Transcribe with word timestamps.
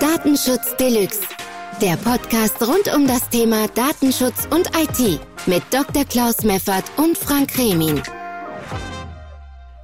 Datenschutz 0.00 0.76
Deluxe. 0.76 1.20
Der 1.80 1.96
Podcast 1.96 2.60
rund 2.62 2.94
um 2.94 3.06
das 3.06 3.28
Thema 3.28 3.68
Datenschutz 3.68 4.48
und 4.50 4.70
IT 4.76 5.20
mit 5.46 5.62
Dr. 5.70 6.04
Klaus 6.04 6.42
Meffert 6.42 6.84
und 6.96 7.16
Frank 7.16 7.56
Remin. 7.58 8.02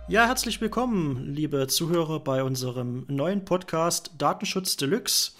Ja, 0.08 0.26
herzlich 0.26 0.60
willkommen, 0.60 1.34
liebe 1.34 1.66
Zuhörer, 1.66 2.20
bei 2.20 2.42
unserem 2.42 3.04
neuen 3.08 3.44
Podcast 3.44 4.12
Datenschutz 4.18 4.76
Deluxe. 4.76 5.32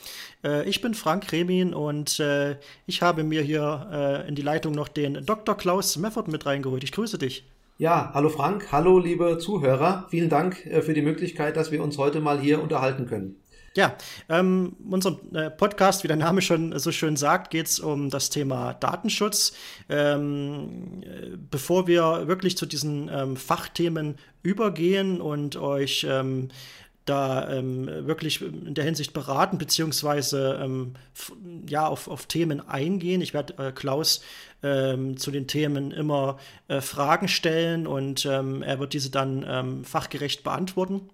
Äh, 0.45 0.69
ich 0.69 0.81
bin 0.81 0.95
Frank 0.95 1.33
Remin 1.33 1.75
und 1.75 2.21
äh, 2.21 2.57
ich 2.87 3.03
habe 3.03 3.25
mir 3.25 3.43
hier 3.43 3.89
äh, 3.93 4.29
in 4.29 4.35
die 4.35 4.43
Leitung 4.43 4.75
noch 4.75 4.89
den 4.89 5.25
Dr. 5.25 5.57
Klaus 5.57 5.97
Meffert 5.97 6.29
mit 6.29 6.47
reingeholt. 6.47 6.85
Ich 6.85 6.93
grüße 6.93 7.19
dich. 7.19 7.45
Ja, 7.79 8.11
hallo 8.13 8.29
Frank, 8.29 8.73
hallo 8.73 8.99
liebe 8.99 9.39
Zuhörer. 9.39 10.07
Vielen 10.11 10.29
Dank 10.29 10.57
für 10.57 10.95
die 10.95 11.03
Möglichkeit, 11.03 11.57
dass 11.57 11.71
wir 11.71 11.83
uns 11.83 11.97
heute 11.97 12.21
mal 12.21 12.41
hier 12.41 12.61
unterhalten 12.61 13.07
können. 13.07 13.37
Ja, 13.79 13.97
ähm, 14.29 14.75
unserem 14.91 15.19
äh, 15.33 15.51
Podcast, 15.51 16.03
wie 16.03 16.09
der 16.09 16.17
Name 16.17 16.43
schon 16.43 16.77
so 16.81 16.91
schön 16.91 17.15
sagt, 17.15 17.53
geht 17.53 17.67
es 17.67 17.79
um 17.79 18.11
das 18.11 18.29
Thema 18.29 18.75
Datenschutz. 18.75 19.53
Ähm, 19.89 21.01
äh, 21.03 21.37
bevor 21.49 21.87
wir 21.87 22.27
wirklich 22.27 22.57
zu 22.57 22.67
diesen 22.67 23.09
ähm, 23.09 23.37
Fachthemen 23.37 24.17
übergehen 24.43 25.21
und 25.21 25.55
euch 25.55 26.05
ähm, 26.11 26.49
da 27.05 27.49
ähm, 27.53 27.87
wirklich 27.87 28.43
in 28.43 28.75
der 28.75 28.83
Hinsicht 28.83 29.13
beraten, 29.13 29.59
beziehungsweise 29.59 30.59
ähm, 30.61 30.95
ja, 31.69 31.87
auf, 31.87 32.09
auf 32.09 32.27
Themen 32.27 32.61
eingehen. 32.69 33.21
Ich 33.21 33.33
werde 33.33 33.65
äh, 33.65 33.71
Klaus 33.71 34.23
ähm, 34.65 35.19
zu 35.19 35.31
den 35.31 35.47
Themen 35.47 35.93
immer 35.93 36.39
äh, 36.67 36.81
Fragen 36.81 37.29
stellen 37.29 37.87
und 37.87 38.27
ähm, 38.27 38.61
er 38.65 38.81
wird 38.81 38.93
diese 38.93 39.11
dann 39.11 39.47
ähm, 39.49 39.85
fachgerecht 39.85 40.43
beantworten. 40.43 41.11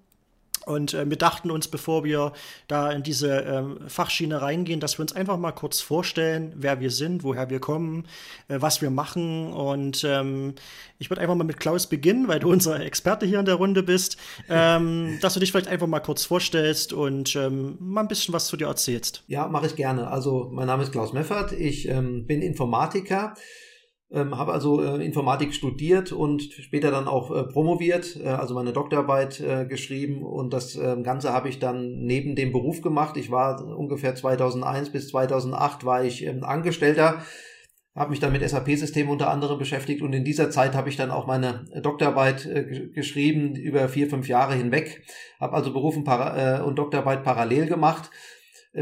Und 0.66 0.94
äh, 0.94 1.08
wir 1.08 1.16
dachten 1.16 1.50
uns, 1.50 1.68
bevor 1.68 2.04
wir 2.04 2.32
da 2.68 2.90
in 2.90 3.02
diese 3.02 3.40
ähm, 3.40 3.78
Fachschiene 3.86 4.40
reingehen, 4.40 4.80
dass 4.80 4.98
wir 4.98 5.02
uns 5.02 5.12
einfach 5.12 5.36
mal 5.36 5.52
kurz 5.52 5.80
vorstellen, 5.80 6.52
wer 6.56 6.80
wir 6.80 6.90
sind, 6.90 7.22
woher 7.22 7.50
wir 7.50 7.60
kommen, 7.60 8.06
äh, 8.48 8.56
was 8.60 8.82
wir 8.82 8.90
machen. 8.90 9.52
Und 9.52 10.04
ähm, 10.04 10.54
ich 10.98 11.10
würde 11.10 11.20
einfach 11.20 11.34
mal 11.34 11.44
mit 11.44 11.60
Klaus 11.60 11.86
beginnen, 11.86 12.28
weil 12.28 12.40
du 12.40 12.50
unser 12.50 12.80
Experte 12.80 13.26
hier 13.26 13.40
in 13.40 13.46
der 13.46 13.56
Runde 13.56 13.82
bist, 13.82 14.16
ähm, 14.48 15.18
dass 15.22 15.34
du 15.34 15.40
dich 15.40 15.52
vielleicht 15.52 15.68
einfach 15.68 15.86
mal 15.86 16.00
kurz 16.00 16.24
vorstellst 16.24 16.92
und 16.92 17.36
ähm, 17.36 17.76
mal 17.80 18.02
ein 18.02 18.08
bisschen 18.08 18.34
was 18.34 18.46
zu 18.46 18.56
dir 18.56 18.68
erzählst. 18.68 19.24
Ja, 19.26 19.48
mache 19.48 19.66
ich 19.66 19.76
gerne. 19.76 20.08
Also 20.08 20.48
mein 20.52 20.66
Name 20.66 20.82
ist 20.82 20.92
Klaus 20.92 21.12
Meffert, 21.12 21.52
ich 21.52 21.88
ähm, 21.88 22.26
bin 22.26 22.42
Informatiker 22.42 23.34
ähm, 24.10 24.36
habe 24.36 24.52
also 24.52 24.82
äh, 24.82 25.04
Informatik 25.04 25.54
studiert 25.54 26.12
und 26.12 26.42
später 26.42 26.90
dann 26.90 27.08
auch 27.08 27.34
äh, 27.34 27.44
promoviert, 27.44 28.16
äh, 28.22 28.28
also 28.28 28.54
meine 28.54 28.72
Doktorarbeit 28.72 29.40
äh, 29.40 29.66
geschrieben 29.66 30.22
und 30.22 30.52
das 30.52 30.76
äh, 30.76 30.96
Ganze 31.02 31.32
habe 31.32 31.48
ich 31.48 31.58
dann 31.58 32.04
neben 32.04 32.36
dem 32.36 32.52
Beruf 32.52 32.82
gemacht. 32.82 33.16
Ich 33.16 33.30
war 33.30 33.64
ungefähr 33.64 34.14
2001 34.14 34.90
bis 34.90 35.08
2008 35.08 35.84
war 35.84 36.04
ich 36.04 36.24
ähm, 36.24 36.44
Angestellter, 36.44 37.22
habe 37.94 38.10
mich 38.10 38.20
dann 38.20 38.32
mit 38.32 38.48
SAP-Systemen 38.48 39.10
unter 39.10 39.30
anderem 39.30 39.58
beschäftigt 39.58 40.02
und 40.02 40.12
in 40.12 40.24
dieser 40.24 40.50
Zeit 40.50 40.74
habe 40.74 40.88
ich 40.88 40.96
dann 40.96 41.10
auch 41.10 41.26
meine 41.26 41.64
Doktorarbeit 41.82 42.44
äh, 42.46 42.88
geschrieben 42.88 43.54
über 43.56 43.88
vier, 43.88 44.08
fünf 44.08 44.28
Jahre 44.28 44.54
hinweg, 44.54 45.02
habe 45.40 45.54
also 45.54 45.72
Beruf 45.72 45.96
und, 45.96 46.06
äh, 46.06 46.60
und 46.64 46.76
Doktorarbeit 46.76 47.24
parallel 47.24 47.66
gemacht 47.66 48.10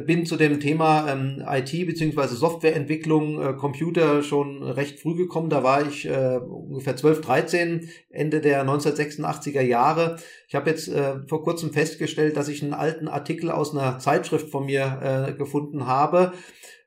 bin 0.00 0.24
zu 0.24 0.36
dem 0.36 0.58
Thema 0.58 1.06
ähm, 1.10 1.44
IT 1.46 1.70
bzw. 1.70 2.34
Softwareentwicklung, 2.34 3.40
äh, 3.40 3.52
Computer 3.52 4.22
schon 4.22 4.62
recht 4.62 5.00
früh 5.00 5.14
gekommen. 5.14 5.50
Da 5.50 5.62
war 5.62 5.86
ich 5.86 6.08
äh, 6.08 6.38
ungefähr 6.38 6.96
12, 6.96 7.20
13, 7.20 7.88
Ende 8.08 8.40
der 8.40 8.64
1986er 8.64 9.60
Jahre. 9.60 10.16
Ich 10.48 10.54
habe 10.54 10.70
jetzt 10.70 10.88
äh, 10.88 11.16
vor 11.28 11.42
kurzem 11.42 11.72
festgestellt, 11.72 12.38
dass 12.38 12.48
ich 12.48 12.62
einen 12.62 12.72
alten 12.72 13.06
Artikel 13.06 13.50
aus 13.50 13.76
einer 13.76 13.98
Zeitschrift 13.98 14.48
von 14.48 14.64
mir 14.64 15.28
äh, 15.28 15.32
gefunden 15.34 15.86
habe 15.86 16.32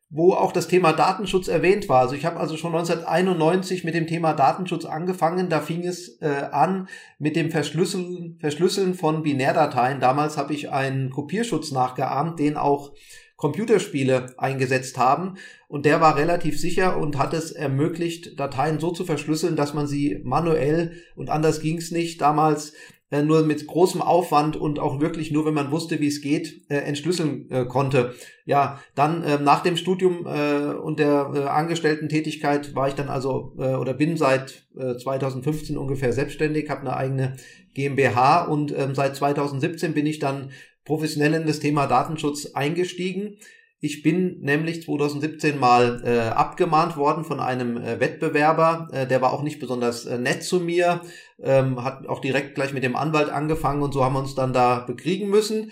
wo 0.10 0.34
auch 0.34 0.52
das 0.52 0.68
Thema 0.68 0.94
Datenschutz 0.94 1.48
erwähnt 1.48 1.90
war. 1.90 2.02
Also 2.02 2.16
ich 2.16 2.26
habe 2.26 2.40
also 2.40 2.58
schon 2.58 2.76
1991 2.76 3.84
mit 3.84 3.96
dem 3.96 4.08
Thema 4.08 4.34
Datenschutz 4.34 4.86
angefangen. 4.86 5.50
Da 5.50 5.62
fing 5.62 5.86
es 5.86 6.22
äh, 6.22 6.48
an 6.52 6.88
mit 7.18 7.36
dem 7.36 7.52
Verschlüsseln, 7.52 8.38
Verschlüsseln 8.40 8.94
von 8.94 9.24
Binärdateien. 9.24 10.00
Damals 10.00 10.38
habe 10.38 10.54
ich 10.54 10.72
einen 10.72 11.10
Kopierschutz 11.10 11.72
nachgeahmt, 11.72 12.40
den 12.40 12.56
auch 12.56 12.94
Computerspiele 13.36 14.34
eingesetzt 14.38 14.98
haben. 14.98 15.36
Und 15.68 15.86
der 15.86 16.00
war 16.00 16.16
relativ 16.16 16.60
sicher 16.60 16.98
und 16.98 17.18
hat 17.18 17.34
es 17.34 17.52
ermöglicht, 17.52 18.40
Dateien 18.40 18.80
so 18.80 18.92
zu 18.92 19.04
verschlüsseln, 19.04 19.56
dass 19.56 19.74
man 19.74 19.88
sie 19.88 20.22
manuell 20.24 20.94
und 21.16 21.30
anders 21.30 21.60
ging 21.60 21.78
es 21.78 21.92
nicht 21.92 22.22
damals 22.22 22.74
äh, 23.12 23.22
nur 23.22 23.44
mit 23.44 23.68
großem 23.68 24.02
Aufwand 24.02 24.58
und 24.58 24.80
auch 24.80 25.00
wirklich 25.00 25.32
nur, 25.32 25.46
wenn 25.46 25.54
man 25.54 25.72
wusste, 25.72 26.00
wie 26.00 26.08
es 26.08 26.22
geht, 26.22 26.70
äh, 26.70 26.78
entschlüsseln 26.78 27.50
äh, 27.52 27.66
konnte. 27.66 28.16
Ja, 28.46 28.80
dann 28.96 29.24
äh, 29.24 29.40
nach 29.40 29.62
dem 29.62 29.78
Studium 29.78 30.26
äh, 30.26 30.74
und 30.74 31.00
der 31.00 31.32
äh, 31.34 31.40
Angestellten-Tätigkeit 31.44 32.76
war 32.76 32.88
ich 32.88 32.96
dann 32.96 33.10
also 33.10 33.56
äh, 33.60 33.76
oder 33.76 33.94
bin 33.94 34.18
seit 34.18 34.68
äh, 34.78 34.98
2015 34.98 35.78
ungefähr 35.78 36.14
selbstständig, 36.14 36.70
habe 36.70 36.82
eine 36.82 36.98
eigene 36.98 37.36
GmbH 37.74 38.46
und 38.46 38.72
äh, 38.72 38.88
seit 38.94 39.16
2017 39.16 39.94
bin 39.94 40.06
ich 40.06 40.20
dann 40.20 40.52
professionell 40.84 41.34
in 41.34 41.48
das 41.48 41.60
Thema 41.60 41.88
Datenschutz 41.88 42.54
eingestiegen. 42.54 43.38
Ich 43.80 44.02
bin 44.02 44.40
nämlich 44.42 44.84
2017 44.84 45.60
mal 45.60 46.02
äh, 46.04 46.30
abgemahnt 46.30 46.98
worden 46.98 47.24
von 47.24 47.40
einem 47.40 47.78
äh, 47.78 48.00
Wettbewerber. 48.00 48.88
Äh, 48.92 49.06
der 49.06 49.22
war 49.22 49.34
auch 49.34 49.44
nicht 49.44 49.60
besonders 49.60 50.06
äh, 50.06 50.18
nett 50.18 50.44
zu 50.44 50.60
mir, 50.60 51.02
ähm, 51.42 51.84
hat 51.84 52.08
auch 52.08 52.20
direkt 52.20 52.56
gleich 52.56 52.74
mit 52.74 52.84
dem 52.84 52.96
Anwalt 52.96 53.30
angefangen 53.30 53.84
und 53.84 53.94
so 53.94 54.04
haben 54.04 54.14
wir 54.14 54.20
uns 54.20 54.34
dann 54.34 54.54
da 54.54 54.80
bekriegen 54.80 55.30
müssen. 55.30 55.72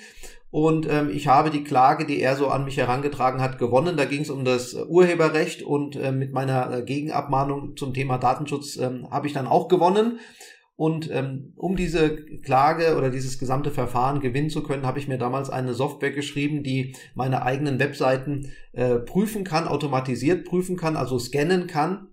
Und 0.51 0.87
ähm, 0.87 1.09
ich 1.09 1.27
habe 1.27 1.49
die 1.49 1.63
Klage, 1.63 2.05
die 2.05 2.21
er 2.21 2.35
so 2.35 2.49
an 2.49 2.63
mich 2.63 2.77
herangetragen 2.77 3.41
hat, 3.41 3.57
gewonnen. 3.57 3.97
Da 3.97 4.05
ging 4.05 4.21
es 4.21 4.29
um 4.29 4.45
das 4.45 4.75
Urheberrecht 4.75 5.63
und 5.63 5.95
äh, 5.95 6.11
mit 6.11 6.31
meiner 6.31 6.71
äh, 6.71 6.81
Gegenabmahnung 6.83 7.75
zum 7.75 7.95
Thema 7.95 8.19
Datenschutz 8.19 8.77
ähm, 8.77 9.07
habe 9.09 9.25
ich 9.25 9.33
dann 9.33 9.47
auch 9.47 9.67
gewonnen. 9.67 10.19
Und 10.75 11.09
ähm, 11.11 11.53
um 11.55 11.75
diese 11.75 12.15
Klage 12.41 12.97
oder 12.97 13.11
dieses 13.11 13.37
gesamte 13.37 13.69
Verfahren 13.69 14.21
gewinnen 14.21 14.49
zu 14.49 14.63
können, 14.63 14.87
habe 14.87 14.97
ich 14.97 15.07
mir 15.07 15.19
damals 15.19 15.49
eine 15.51 15.75
Software 15.75 16.11
geschrieben, 16.11 16.63
die 16.63 16.95
meine 17.13 17.43
eigenen 17.43 17.77
Webseiten 17.77 18.51
äh, 18.71 18.95
prüfen 18.95 19.43
kann, 19.43 19.67
automatisiert 19.67 20.45
prüfen 20.45 20.75
kann, 20.75 20.97
also 20.97 21.19
scannen 21.19 21.67
kann 21.67 22.07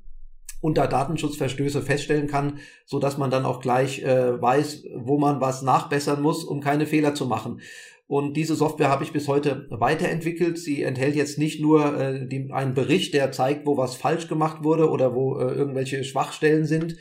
und 0.61 0.77
da 0.77 0.87
Datenschutzverstöße 0.87 1.81
feststellen 1.81 2.27
kann, 2.27 2.59
so 2.85 2.99
dass 2.99 3.17
man 3.17 3.31
dann 3.31 3.47
auch 3.47 3.61
gleich 3.61 4.03
äh, 4.03 4.41
weiß, 4.41 4.85
wo 4.95 5.19
man 5.19 5.41
was 5.41 5.63
nachbessern 5.63 6.21
muss, 6.21 6.45
um 6.45 6.61
keine 6.61 6.87
Fehler 6.87 7.15
zu 7.15 7.25
machen. 7.27 7.61
Und 8.07 8.37
diese 8.37 8.57
Software 8.57 8.89
habe 8.89 9.05
ich 9.05 9.13
bis 9.13 9.29
heute 9.29 9.69
weiterentwickelt. 9.71 10.59
Sie 10.59 10.83
enthält 10.83 11.15
jetzt 11.15 11.39
nicht 11.39 11.61
nur 11.63 11.97
äh, 11.97 12.27
die, 12.27 12.51
einen 12.53 12.75
Bericht, 12.75 13.15
der 13.15 13.31
zeigt, 13.31 13.67
wo 13.67 13.77
was 13.77 13.95
falsch 13.95 14.27
gemacht 14.27 14.65
wurde 14.65 14.91
oder 14.91 15.15
wo 15.15 15.39
äh, 15.39 15.45
irgendwelche 15.55 16.03
Schwachstellen 16.03 16.67
sind, 16.67 16.97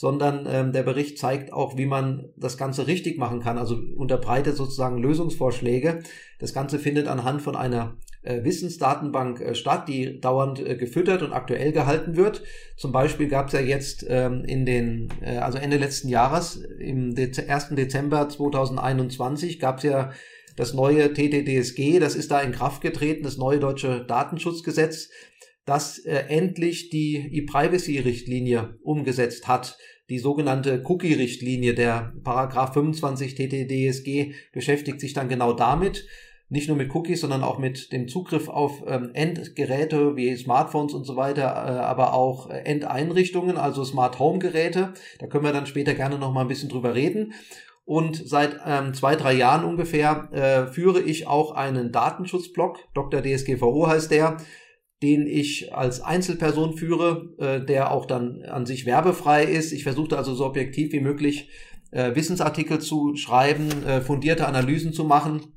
sondern 0.00 0.48
ähm, 0.50 0.72
der 0.72 0.82
Bericht 0.82 1.18
zeigt 1.18 1.52
auch, 1.52 1.76
wie 1.76 1.84
man 1.84 2.30
das 2.34 2.56
Ganze 2.56 2.86
richtig 2.86 3.18
machen 3.18 3.40
kann, 3.40 3.58
also 3.58 3.78
unterbreitet 3.98 4.56
sozusagen 4.56 4.96
Lösungsvorschläge. 4.96 5.98
Das 6.38 6.54
Ganze 6.54 6.78
findet 6.78 7.06
anhand 7.06 7.42
von 7.42 7.54
einer 7.54 7.98
äh, 8.22 8.42
Wissensdatenbank 8.42 9.42
äh, 9.42 9.54
statt, 9.54 9.88
die 9.88 10.18
dauernd 10.18 10.58
äh, 10.66 10.76
gefüttert 10.76 11.20
und 11.20 11.34
aktuell 11.34 11.72
gehalten 11.72 12.16
wird. 12.16 12.42
Zum 12.78 12.92
Beispiel 12.92 13.28
gab 13.28 13.48
es 13.48 13.52
ja 13.52 13.60
jetzt 13.60 14.06
ähm, 14.08 14.42
in 14.46 14.64
den, 14.64 15.12
äh, 15.20 15.36
also 15.36 15.58
Ende 15.58 15.76
letzten 15.76 16.08
Jahres, 16.08 16.56
im 16.78 17.14
Dez 17.14 17.38
1. 17.38 17.74
Dezember 17.76 18.26
2021, 18.26 19.60
gab 19.60 19.76
es 19.76 19.82
ja 19.82 20.12
das 20.56 20.72
neue 20.72 21.12
TTDSG, 21.12 21.98
das 21.98 22.14
ist 22.14 22.30
da 22.30 22.40
in 22.40 22.52
Kraft 22.52 22.80
getreten, 22.80 23.22
das 23.22 23.36
neue 23.36 23.60
deutsche 23.60 24.02
Datenschutzgesetz, 24.06 25.10
das 25.70 25.98
äh, 25.98 26.24
endlich 26.28 26.90
die 26.90 27.16
E-Privacy-Richtlinie 27.32 28.78
umgesetzt 28.82 29.46
hat 29.48 29.78
die 30.10 30.18
sogenannte 30.18 30.82
Cookie-Richtlinie, 30.84 31.72
der 31.72 32.12
Paragraph 32.24 32.74
25 32.74 33.36
TTDSG 33.36 34.32
beschäftigt 34.52 35.00
sich 35.00 35.14
dann 35.14 35.28
genau 35.28 35.52
damit. 35.52 36.04
Nicht 36.48 36.66
nur 36.66 36.76
mit 36.76 36.92
Cookies, 36.92 37.20
sondern 37.20 37.44
auch 37.44 37.60
mit 37.60 37.92
dem 37.92 38.08
Zugriff 38.08 38.48
auf 38.48 38.82
ähm, 38.88 39.10
Endgeräte 39.14 40.16
wie 40.16 40.34
Smartphones 40.34 40.94
und 40.94 41.04
so 41.04 41.14
weiter, 41.14 41.42
äh, 41.44 41.78
aber 41.78 42.12
auch 42.12 42.50
äh, 42.50 42.58
Endeinrichtungen, 42.64 43.56
also 43.56 43.84
Smart 43.84 44.18
Home 44.18 44.40
Geräte. 44.40 44.94
Da 45.20 45.28
können 45.28 45.44
wir 45.44 45.52
dann 45.52 45.66
später 45.66 45.94
gerne 45.94 46.18
noch 46.18 46.32
mal 46.32 46.40
ein 46.40 46.48
bisschen 46.48 46.68
drüber 46.68 46.96
reden. 46.96 47.32
Und 47.84 48.20
seit 48.28 48.58
ähm, 48.66 48.94
zwei, 48.94 49.14
drei 49.14 49.34
Jahren 49.34 49.64
ungefähr 49.64 50.28
äh, 50.32 50.72
führe 50.72 51.00
ich 51.00 51.28
auch 51.28 51.52
einen 51.52 51.92
Datenschutzblog. 51.92 52.80
Dr. 52.94 53.22
DSGVO 53.22 53.86
heißt 53.86 54.10
der 54.10 54.38
den 55.02 55.26
ich 55.26 55.74
als 55.74 56.00
Einzelperson 56.00 56.76
führe, 56.76 57.34
äh, 57.38 57.64
der 57.64 57.90
auch 57.90 58.06
dann 58.06 58.42
an 58.42 58.66
sich 58.66 58.86
werbefrei 58.86 59.44
ist. 59.44 59.72
Ich 59.72 59.82
versuchte 59.82 60.18
also 60.18 60.34
so 60.34 60.44
objektiv 60.44 60.92
wie 60.92 61.00
möglich 61.00 61.48
äh, 61.90 62.14
Wissensartikel 62.14 62.78
zu 62.78 63.16
schreiben, 63.16 63.68
äh, 63.84 64.00
fundierte 64.00 64.46
Analysen 64.46 64.92
zu 64.92 65.04
machen, 65.04 65.54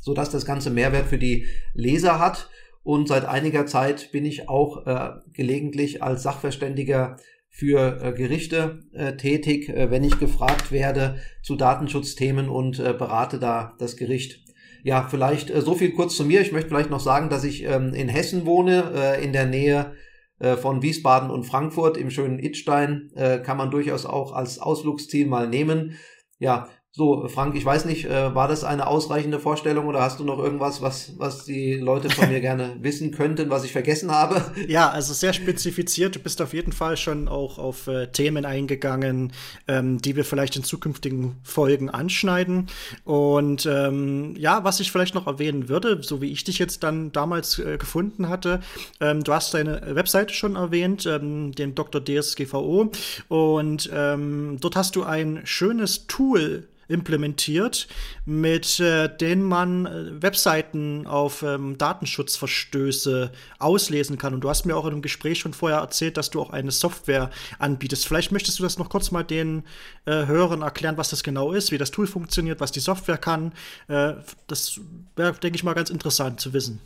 so 0.00 0.14
dass 0.14 0.30
das 0.30 0.46
Ganze 0.46 0.70
Mehrwert 0.70 1.06
für 1.06 1.18
die 1.18 1.46
Leser 1.74 2.18
hat. 2.18 2.48
Und 2.82 3.08
seit 3.08 3.26
einiger 3.26 3.66
Zeit 3.66 4.10
bin 4.12 4.24
ich 4.24 4.48
auch 4.48 4.86
äh, 4.86 5.10
gelegentlich 5.34 6.02
als 6.02 6.22
Sachverständiger 6.22 7.16
für 7.50 8.00
äh, 8.02 8.12
Gerichte 8.12 8.80
äh, 8.92 9.16
tätig, 9.16 9.68
äh, 9.68 9.90
wenn 9.90 10.04
ich 10.04 10.18
gefragt 10.18 10.72
werde 10.72 11.16
zu 11.42 11.56
Datenschutzthemen 11.56 12.48
und 12.48 12.78
äh, 12.78 12.94
berate 12.96 13.38
da 13.38 13.74
das 13.78 13.96
Gericht. 13.96 14.47
Ja, 14.82 15.06
vielleicht 15.08 15.50
äh, 15.50 15.60
so 15.60 15.74
viel 15.74 15.92
kurz 15.92 16.16
zu 16.16 16.24
mir. 16.24 16.40
Ich 16.40 16.52
möchte 16.52 16.68
vielleicht 16.68 16.90
noch 16.90 17.00
sagen, 17.00 17.28
dass 17.28 17.44
ich 17.44 17.64
ähm, 17.64 17.94
in 17.94 18.08
Hessen 18.08 18.46
wohne, 18.46 18.92
äh, 18.94 19.24
in 19.24 19.32
der 19.32 19.46
Nähe 19.46 19.94
äh, 20.38 20.56
von 20.56 20.82
Wiesbaden 20.82 21.30
und 21.30 21.44
Frankfurt 21.44 21.96
im 21.96 22.10
schönen 22.10 22.38
Idstein. 22.38 23.10
Äh, 23.14 23.38
kann 23.38 23.56
man 23.56 23.70
durchaus 23.70 24.06
auch 24.06 24.32
als 24.32 24.58
Ausflugsziel 24.58 25.26
mal 25.26 25.48
nehmen. 25.48 25.98
Ja, 26.38 26.68
so, 26.98 27.28
Frank, 27.28 27.54
ich 27.54 27.64
weiß 27.64 27.84
nicht, 27.84 28.06
äh, 28.06 28.34
war 28.34 28.48
das 28.48 28.64
eine 28.64 28.88
ausreichende 28.88 29.38
Vorstellung 29.38 29.86
oder 29.86 30.00
hast 30.00 30.18
du 30.18 30.24
noch 30.24 30.40
irgendwas, 30.40 30.82
was, 30.82 31.12
was 31.16 31.44
die 31.44 31.74
Leute 31.74 32.10
von 32.10 32.28
mir 32.28 32.40
gerne 32.40 32.74
wissen 32.80 33.12
könnten, 33.12 33.50
was 33.50 33.62
ich 33.62 33.70
vergessen 33.70 34.10
habe? 34.10 34.42
Ja, 34.66 34.90
also 34.90 35.14
sehr 35.14 35.32
spezifiziert. 35.32 36.16
Du 36.16 36.18
bist 36.18 36.42
auf 36.42 36.52
jeden 36.52 36.72
Fall 36.72 36.96
schon 36.96 37.28
auch 37.28 37.58
auf 37.58 37.86
äh, 37.86 38.08
Themen 38.08 38.44
eingegangen, 38.44 39.32
ähm, 39.68 40.02
die 40.02 40.16
wir 40.16 40.24
vielleicht 40.24 40.56
in 40.56 40.64
zukünftigen 40.64 41.36
Folgen 41.44 41.88
anschneiden. 41.88 42.66
Und 43.04 43.64
ähm, 43.66 44.34
ja, 44.36 44.64
was 44.64 44.80
ich 44.80 44.90
vielleicht 44.90 45.14
noch 45.14 45.28
erwähnen 45.28 45.68
würde, 45.68 46.02
so 46.02 46.20
wie 46.20 46.32
ich 46.32 46.42
dich 46.42 46.58
jetzt 46.58 46.82
dann 46.82 47.12
damals 47.12 47.60
äh, 47.60 47.78
gefunden 47.78 48.28
hatte, 48.28 48.58
ähm, 49.00 49.22
du 49.22 49.32
hast 49.32 49.54
deine 49.54 49.94
Webseite 49.94 50.34
schon 50.34 50.56
erwähnt, 50.56 51.06
ähm, 51.06 51.52
den 51.52 51.76
Dr. 51.76 52.04
DSGVO. 52.04 52.90
Und 53.28 53.88
ähm, 53.94 54.56
dort 54.60 54.74
hast 54.74 54.96
du 54.96 55.04
ein 55.04 55.42
schönes 55.44 56.08
Tool 56.08 56.66
implementiert, 56.88 57.86
mit 58.24 58.80
äh, 58.80 59.14
denen 59.14 59.42
man 59.42 59.86
äh, 59.86 60.22
Webseiten 60.22 61.06
auf 61.06 61.42
ähm, 61.42 61.76
Datenschutzverstöße 61.78 63.30
auslesen 63.58 64.18
kann. 64.18 64.34
Und 64.34 64.40
du 64.40 64.48
hast 64.48 64.64
mir 64.64 64.76
auch 64.76 64.86
in 64.86 64.92
einem 64.92 65.02
Gespräch 65.02 65.38
schon 65.38 65.52
vorher 65.52 65.78
erzählt, 65.78 66.16
dass 66.16 66.30
du 66.30 66.40
auch 66.40 66.50
eine 66.50 66.70
Software 66.70 67.30
anbietest. 67.58 68.06
Vielleicht 68.06 68.32
möchtest 68.32 68.58
du 68.58 68.62
das 68.62 68.78
noch 68.78 68.88
kurz 68.88 69.10
mal 69.10 69.22
den 69.22 69.64
äh, 70.06 70.26
Hörern 70.26 70.62
erklären, 70.62 70.96
was 70.96 71.10
das 71.10 71.22
genau 71.22 71.52
ist, 71.52 71.70
wie 71.70 71.78
das 71.78 71.90
Tool 71.90 72.06
funktioniert, 72.06 72.60
was 72.60 72.72
die 72.72 72.80
Software 72.80 73.18
kann. 73.18 73.52
Äh, 73.88 74.14
das 74.46 74.80
wäre, 75.14 75.32
denke 75.34 75.56
ich 75.56 75.64
mal, 75.64 75.74
ganz 75.74 75.90
interessant 75.90 76.40
zu 76.40 76.52
wissen. 76.52 76.80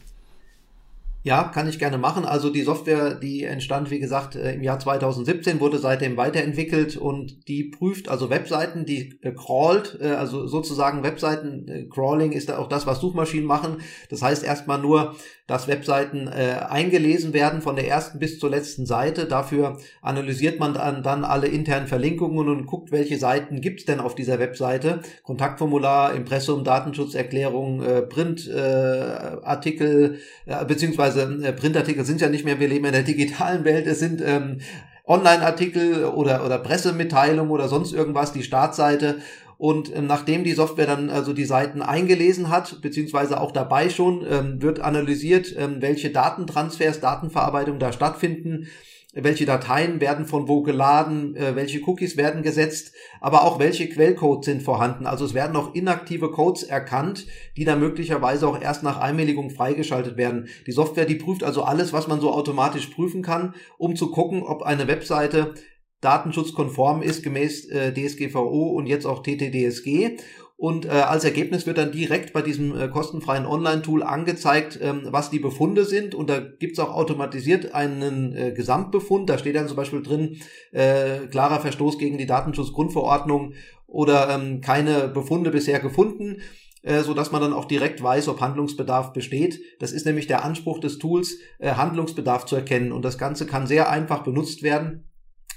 Ja, 1.24 1.44
kann 1.44 1.68
ich 1.68 1.78
gerne 1.78 1.98
machen. 1.98 2.24
Also 2.24 2.50
die 2.50 2.62
Software, 2.62 3.14
die 3.14 3.44
entstand, 3.44 3.92
wie 3.92 4.00
gesagt, 4.00 4.34
äh, 4.34 4.54
im 4.54 4.62
Jahr 4.62 4.80
2017, 4.80 5.60
wurde 5.60 5.78
seitdem 5.78 6.16
weiterentwickelt 6.16 6.96
und 6.96 7.46
die 7.46 7.62
prüft 7.62 8.08
also 8.08 8.28
Webseiten, 8.28 8.86
die 8.86 9.20
äh, 9.22 9.30
crawlt, 9.30 10.00
äh, 10.00 10.08
also 10.08 10.48
sozusagen 10.48 11.04
Webseiten, 11.04 11.68
äh, 11.68 11.84
Crawling 11.84 12.32
ist 12.32 12.50
auch 12.50 12.68
das, 12.68 12.88
was 12.88 12.98
Suchmaschinen 12.98 13.46
machen. 13.46 13.76
Das 14.10 14.20
heißt 14.20 14.42
erstmal 14.42 14.80
nur, 14.80 15.14
dass 15.46 15.68
Webseiten 15.68 16.26
äh, 16.26 16.56
eingelesen 16.68 17.32
werden 17.32 17.62
von 17.62 17.76
der 17.76 17.86
ersten 17.86 18.18
bis 18.18 18.40
zur 18.40 18.50
letzten 18.50 18.84
Seite. 18.84 19.26
Dafür 19.26 19.78
analysiert 20.00 20.58
man 20.58 20.74
dann, 20.74 21.04
dann 21.04 21.24
alle 21.24 21.46
internen 21.46 21.86
Verlinkungen 21.86 22.48
und 22.48 22.66
guckt, 22.66 22.90
welche 22.90 23.18
Seiten 23.18 23.60
gibt's 23.60 23.84
denn 23.84 24.00
auf 24.00 24.16
dieser 24.16 24.40
Webseite. 24.40 25.02
Kontaktformular, 25.22 26.14
Impressum, 26.14 26.64
Datenschutzerklärung, 26.64 27.80
äh, 27.82 28.02
Printartikel, 28.02 30.18
beziehungsweise 30.66 31.11
beziehungsweise 31.12 31.44
äh, 31.44 31.52
Printartikel 31.52 32.04
sind 32.04 32.20
ja 32.20 32.28
nicht 32.28 32.44
mehr, 32.44 32.60
wir 32.60 32.68
leben 32.68 32.84
in 32.84 32.92
der 32.92 33.02
digitalen 33.02 33.64
Welt, 33.64 33.86
es 33.86 33.98
sind 33.98 34.22
ähm, 34.24 34.58
Online-Artikel 35.06 36.04
oder, 36.04 36.44
oder 36.44 36.58
Pressemitteilungen 36.58 37.50
oder 37.50 37.68
sonst 37.68 37.92
irgendwas, 37.92 38.32
die 38.32 38.42
Startseite. 38.42 39.18
Und 39.58 39.94
ähm, 39.94 40.06
nachdem 40.06 40.42
die 40.42 40.52
Software 40.52 40.86
dann 40.86 41.10
also 41.10 41.32
die 41.32 41.44
Seiten 41.44 41.82
eingelesen 41.82 42.48
hat, 42.48 42.80
beziehungsweise 42.82 43.40
auch 43.40 43.52
dabei 43.52 43.90
schon, 43.90 44.26
ähm, 44.28 44.62
wird 44.62 44.80
analysiert, 44.80 45.54
ähm, 45.56 45.76
welche 45.80 46.10
Datentransfers, 46.10 47.00
Datenverarbeitung 47.00 47.78
da 47.78 47.92
stattfinden 47.92 48.68
welche 49.12 49.44
Dateien 49.44 50.00
werden 50.00 50.24
von 50.24 50.48
wo 50.48 50.62
geladen, 50.62 51.36
äh, 51.36 51.54
welche 51.54 51.80
Cookies 51.86 52.16
werden 52.16 52.42
gesetzt, 52.42 52.92
aber 53.20 53.44
auch 53.44 53.58
welche 53.58 53.88
Quellcodes 53.88 54.46
sind 54.46 54.62
vorhanden. 54.62 55.06
Also 55.06 55.24
es 55.24 55.34
werden 55.34 55.56
auch 55.56 55.74
inaktive 55.74 56.30
Codes 56.30 56.62
erkannt, 56.62 57.26
die 57.56 57.64
dann 57.64 57.80
möglicherweise 57.80 58.48
auch 58.48 58.60
erst 58.60 58.82
nach 58.82 58.98
Einwilligung 58.98 59.50
freigeschaltet 59.50 60.16
werden. 60.16 60.48
Die 60.66 60.72
Software, 60.72 61.04
die 61.04 61.16
prüft 61.16 61.44
also 61.44 61.62
alles, 61.62 61.92
was 61.92 62.08
man 62.08 62.20
so 62.20 62.32
automatisch 62.32 62.86
prüfen 62.86 63.22
kann, 63.22 63.54
um 63.76 63.96
zu 63.96 64.10
gucken, 64.10 64.42
ob 64.42 64.62
eine 64.62 64.88
Webseite 64.88 65.54
datenschutzkonform 66.00 67.00
ist 67.00 67.22
gemäß 67.22 67.68
äh, 67.70 67.92
DSGVO 67.92 68.70
und 68.70 68.86
jetzt 68.86 69.06
auch 69.06 69.22
TTDSG 69.22 70.16
und 70.62 70.86
äh, 70.86 70.90
als 70.90 71.24
Ergebnis 71.24 71.66
wird 71.66 71.76
dann 71.76 71.90
direkt 71.90 72.32
bei 72.32 72.40
diesem 72.40 72.78
äh, 72.78 72.86
kostenfreien 72.86 73.46
Online-Tool 73.46 74.04
angezeigt, 74.04 74.78
ähm, 74.80 75.08
was 75.10 75.28
die 75.28 75.40
Befunde 75.40 75.84
sind. 75.84 76.14
Und 76.14 76.30
da 76.30 76.38
gibt's 76.38 76.78
auch 76.78 76.94
automatisiert 76.94 77.74
einen 77.74 78.32
äh, 78.36 78.52
Gesamtbefund. 78.52 79.28
Da 79.28 79.38
steht 79.38 79.56
dann 79.56 79.66
zum 79.66 79.76
Beispiel 79.76 80.04
drin, 80.04 80.36
äh, 80.70 81.26
klarer 81.26 81.58
Verstoß 81.58 81.98
gegen 81.98 82.16
die 82.16 82.26
Datenschutzgrundverordnung 82.26 83.54
oder 83.88 84.30
ähm, 84.30 84.60
keine 84.60 85.08
Befunde 85.08 85.50
bisher 85.50 85.80
gefunden 85.80 86.40
äh, 86.82 87.00
so 87.00 87.12
dass 87.12 87.32
man 87.32 87.42
dann 87.42 87.54
auch 87.54 87.64
direkt 87.64 88.00
weiß, 88.00 88.28
ob 88.28 88.40
Handlungsbedarf 88.40 89.12
besteht. 89.12 89.60
Das 89.80 89.90
ist 89.90 90.06
nämlich 90.06 90.28
der 90.28 90.44
Anspruch 90.44 90.78
des 90.78 90.98
Tools, 90.98 91.38
äh, 91.58 91.72
Handlungsbedarf 91.72 92.46
zu 92.46 92.54
erkennen. 92.54 92.92
Und 92.92 93.04
das 93.04 93.18
Ganze 93.18 93.46
kann 93.46 93.66
sehr 93.66 93.90
einfach 93.90 94.22
benutzt 94.22 94.62
werden. 94.62 95.08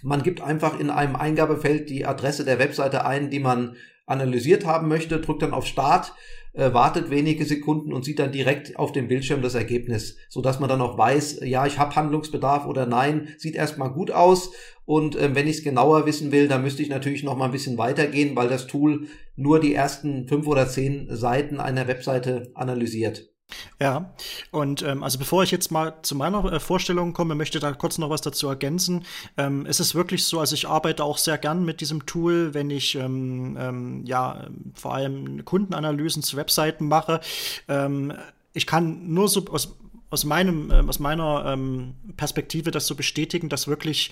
Man 0.01 0.23
gibt 0.23 0.41
einfach 0.41 0.79
in 0.79 0.89
einem 0.89 1.15
Eingabefeld 1.15 1.91
die 1.91 2.05
Adresse 2.05 2.43
der 2.43 2.57
Webseite 2.57 3.05
ein, 3.05 3.29
die 3.29 3.39
man 3.39 3.75
analysiert 4.05 4.65
haben 4.65 4.87
möchte, 4.87 5.19
drückt 5.19 5.41
dann 5.41 5.53
auf 5.53 5.65
Start, 5.65 6.13
äh, 6.53 6.73
wartet 6.73 7.09
wenige 7.09 7.45
Sekunden 7.45 7.93
und 7.93 8.05
sieht 8.05 8.19
dann 8.19 8.31
direkt 8.31 8.77
auf 8.77 8.91
dem 8.91 9.07
Bildschirm 9.07 9.41
das 9.41 9.55
Ergebnis, 9.55 10.17
so 10.29 10.41
dass 10.41 10.59
man 10.59 10.69
dann 10.69 10.81
auch 10.81 10.97
weiß, 10.97 11.41
ja, 11.43 11.65
ich 11.65 11.77
habe 11.77 11.95
Handlungsbedarf 11.95 12.65
oder 12.65 12.85
nein, 12.85 13.29
sieht 13.37 13.55
erstmal 13.55 13.91
gut 13.91 14.11
aus 14.11 14.51
und 14.85 15.15
äh, 15.15 15.35
wenn 15.35 15.47
ich 15.47 15.57
es 15.57 15.63
genauer 15.63 16.05
wissen 16.05 16.31
will, 16.31 16.47
dann 16.47 16.63
müsste 16.63 16.81
ich 16.81 16.89
natürlich 16.89 17.23
noch 17.23 17.35
mal 17.35 17.45
ein 17.45 17.51
bisschen 17.51 17.77
weitergehen, 17.77 18.35
weil 18.35 18.47
das 18.47 18.67
Tool 18.67 19.07
nur 19.35 19.59
die 19.59 19.73
ersten 19.73 20.27
fünf 20.27 20.47
oder 20.47 20.67
zehn 20.67 21.07
Seiten 21.09 21.59
einer 21.59 21.87
Webseite 21.87 22.51
analysiert. 22.53 23.34
Ja, 23.79 24.13
und 24.51 24.81
ähm, 24.81 25.03
also 25.03 25.19
bevor 25.19 25.43
ich 25.43 25.51
jetzt 25.51 25.71
mal 25.71 25.93
zu 26.01 26.15
meiner 26.15 26.51
äh, 26.51 26.59
Vorstellung 26.59 27.13
komme, 27.13 27.35
möchte 27.35 27.59
da 27.59 27.73
kurz 27.73 27.97
noch 27.97 28.09
was 28.09 28.21
dazu 28.21 28.47
ergänzen. 28.47 29.05
Ähm, 29.37 29.65
es 29.65 29.79
ist 29.79 29.95
wirklich 29.95 30.25
so, 30.25 30.39
also 30.39 30.55
ich 30.55 30.67
arbeite 30.67 31.03
auch 31.03 31.17
sehr 31.17 31.37
gern 31.37 31.65
mit 31.65 31.81
diesem 31.81 32.05
Tool, 32.05 32.53
wenn 32.53 32.69
ich 32.69 32.95
ähm, 32.95 33.57
ähm 33.59 34.05
ja 34.05 34.47
vor 34.73 34.93
allem 34.95 35.43
Kundenanalysen 35.45 36.23
zu 36.23 36.37
Webseiten 36.37 36.87
mache. 36.87 37.19
Ähm, 37.67 38.13
ich 38.53 38.65
kann 38.65 39.13
nur 39.13 39.27
so 39.27 39.45
aus, 39.51 39.75
aus, 40.09 40.23
meinem, 40.23 40.71
äh, 40.71 40.81
aus 40.87 40.99
meiner 40.99 41.45
ähm, 41.45 41.95
Perspektive 42.17 42.71
das 42.71 42.87
so 42.87 42.95
bestätigen, 42.95 43.49
dass 43.49 43.67
wirklich 43.67 44.11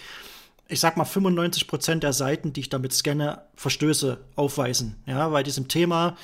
ich 0.69 0.79
sag 0.79 0.95
mal, 0.95 1.05
95 1.05 1.67
Prozent 1.67 2.03
der 2.03 2.13
Seiten, 2.13 2.53
die 2.53 2.61
ich 2.61 2.69
damit 2.69 2.93
scanne, 2.93 3.41
Verstöße 3.55 4.17
aufweisen. 4.35 4.95
Ja, 5.05 5.27
bei 5.27 5.43
diesem 5.43 5.67
Thema 5.67 6.15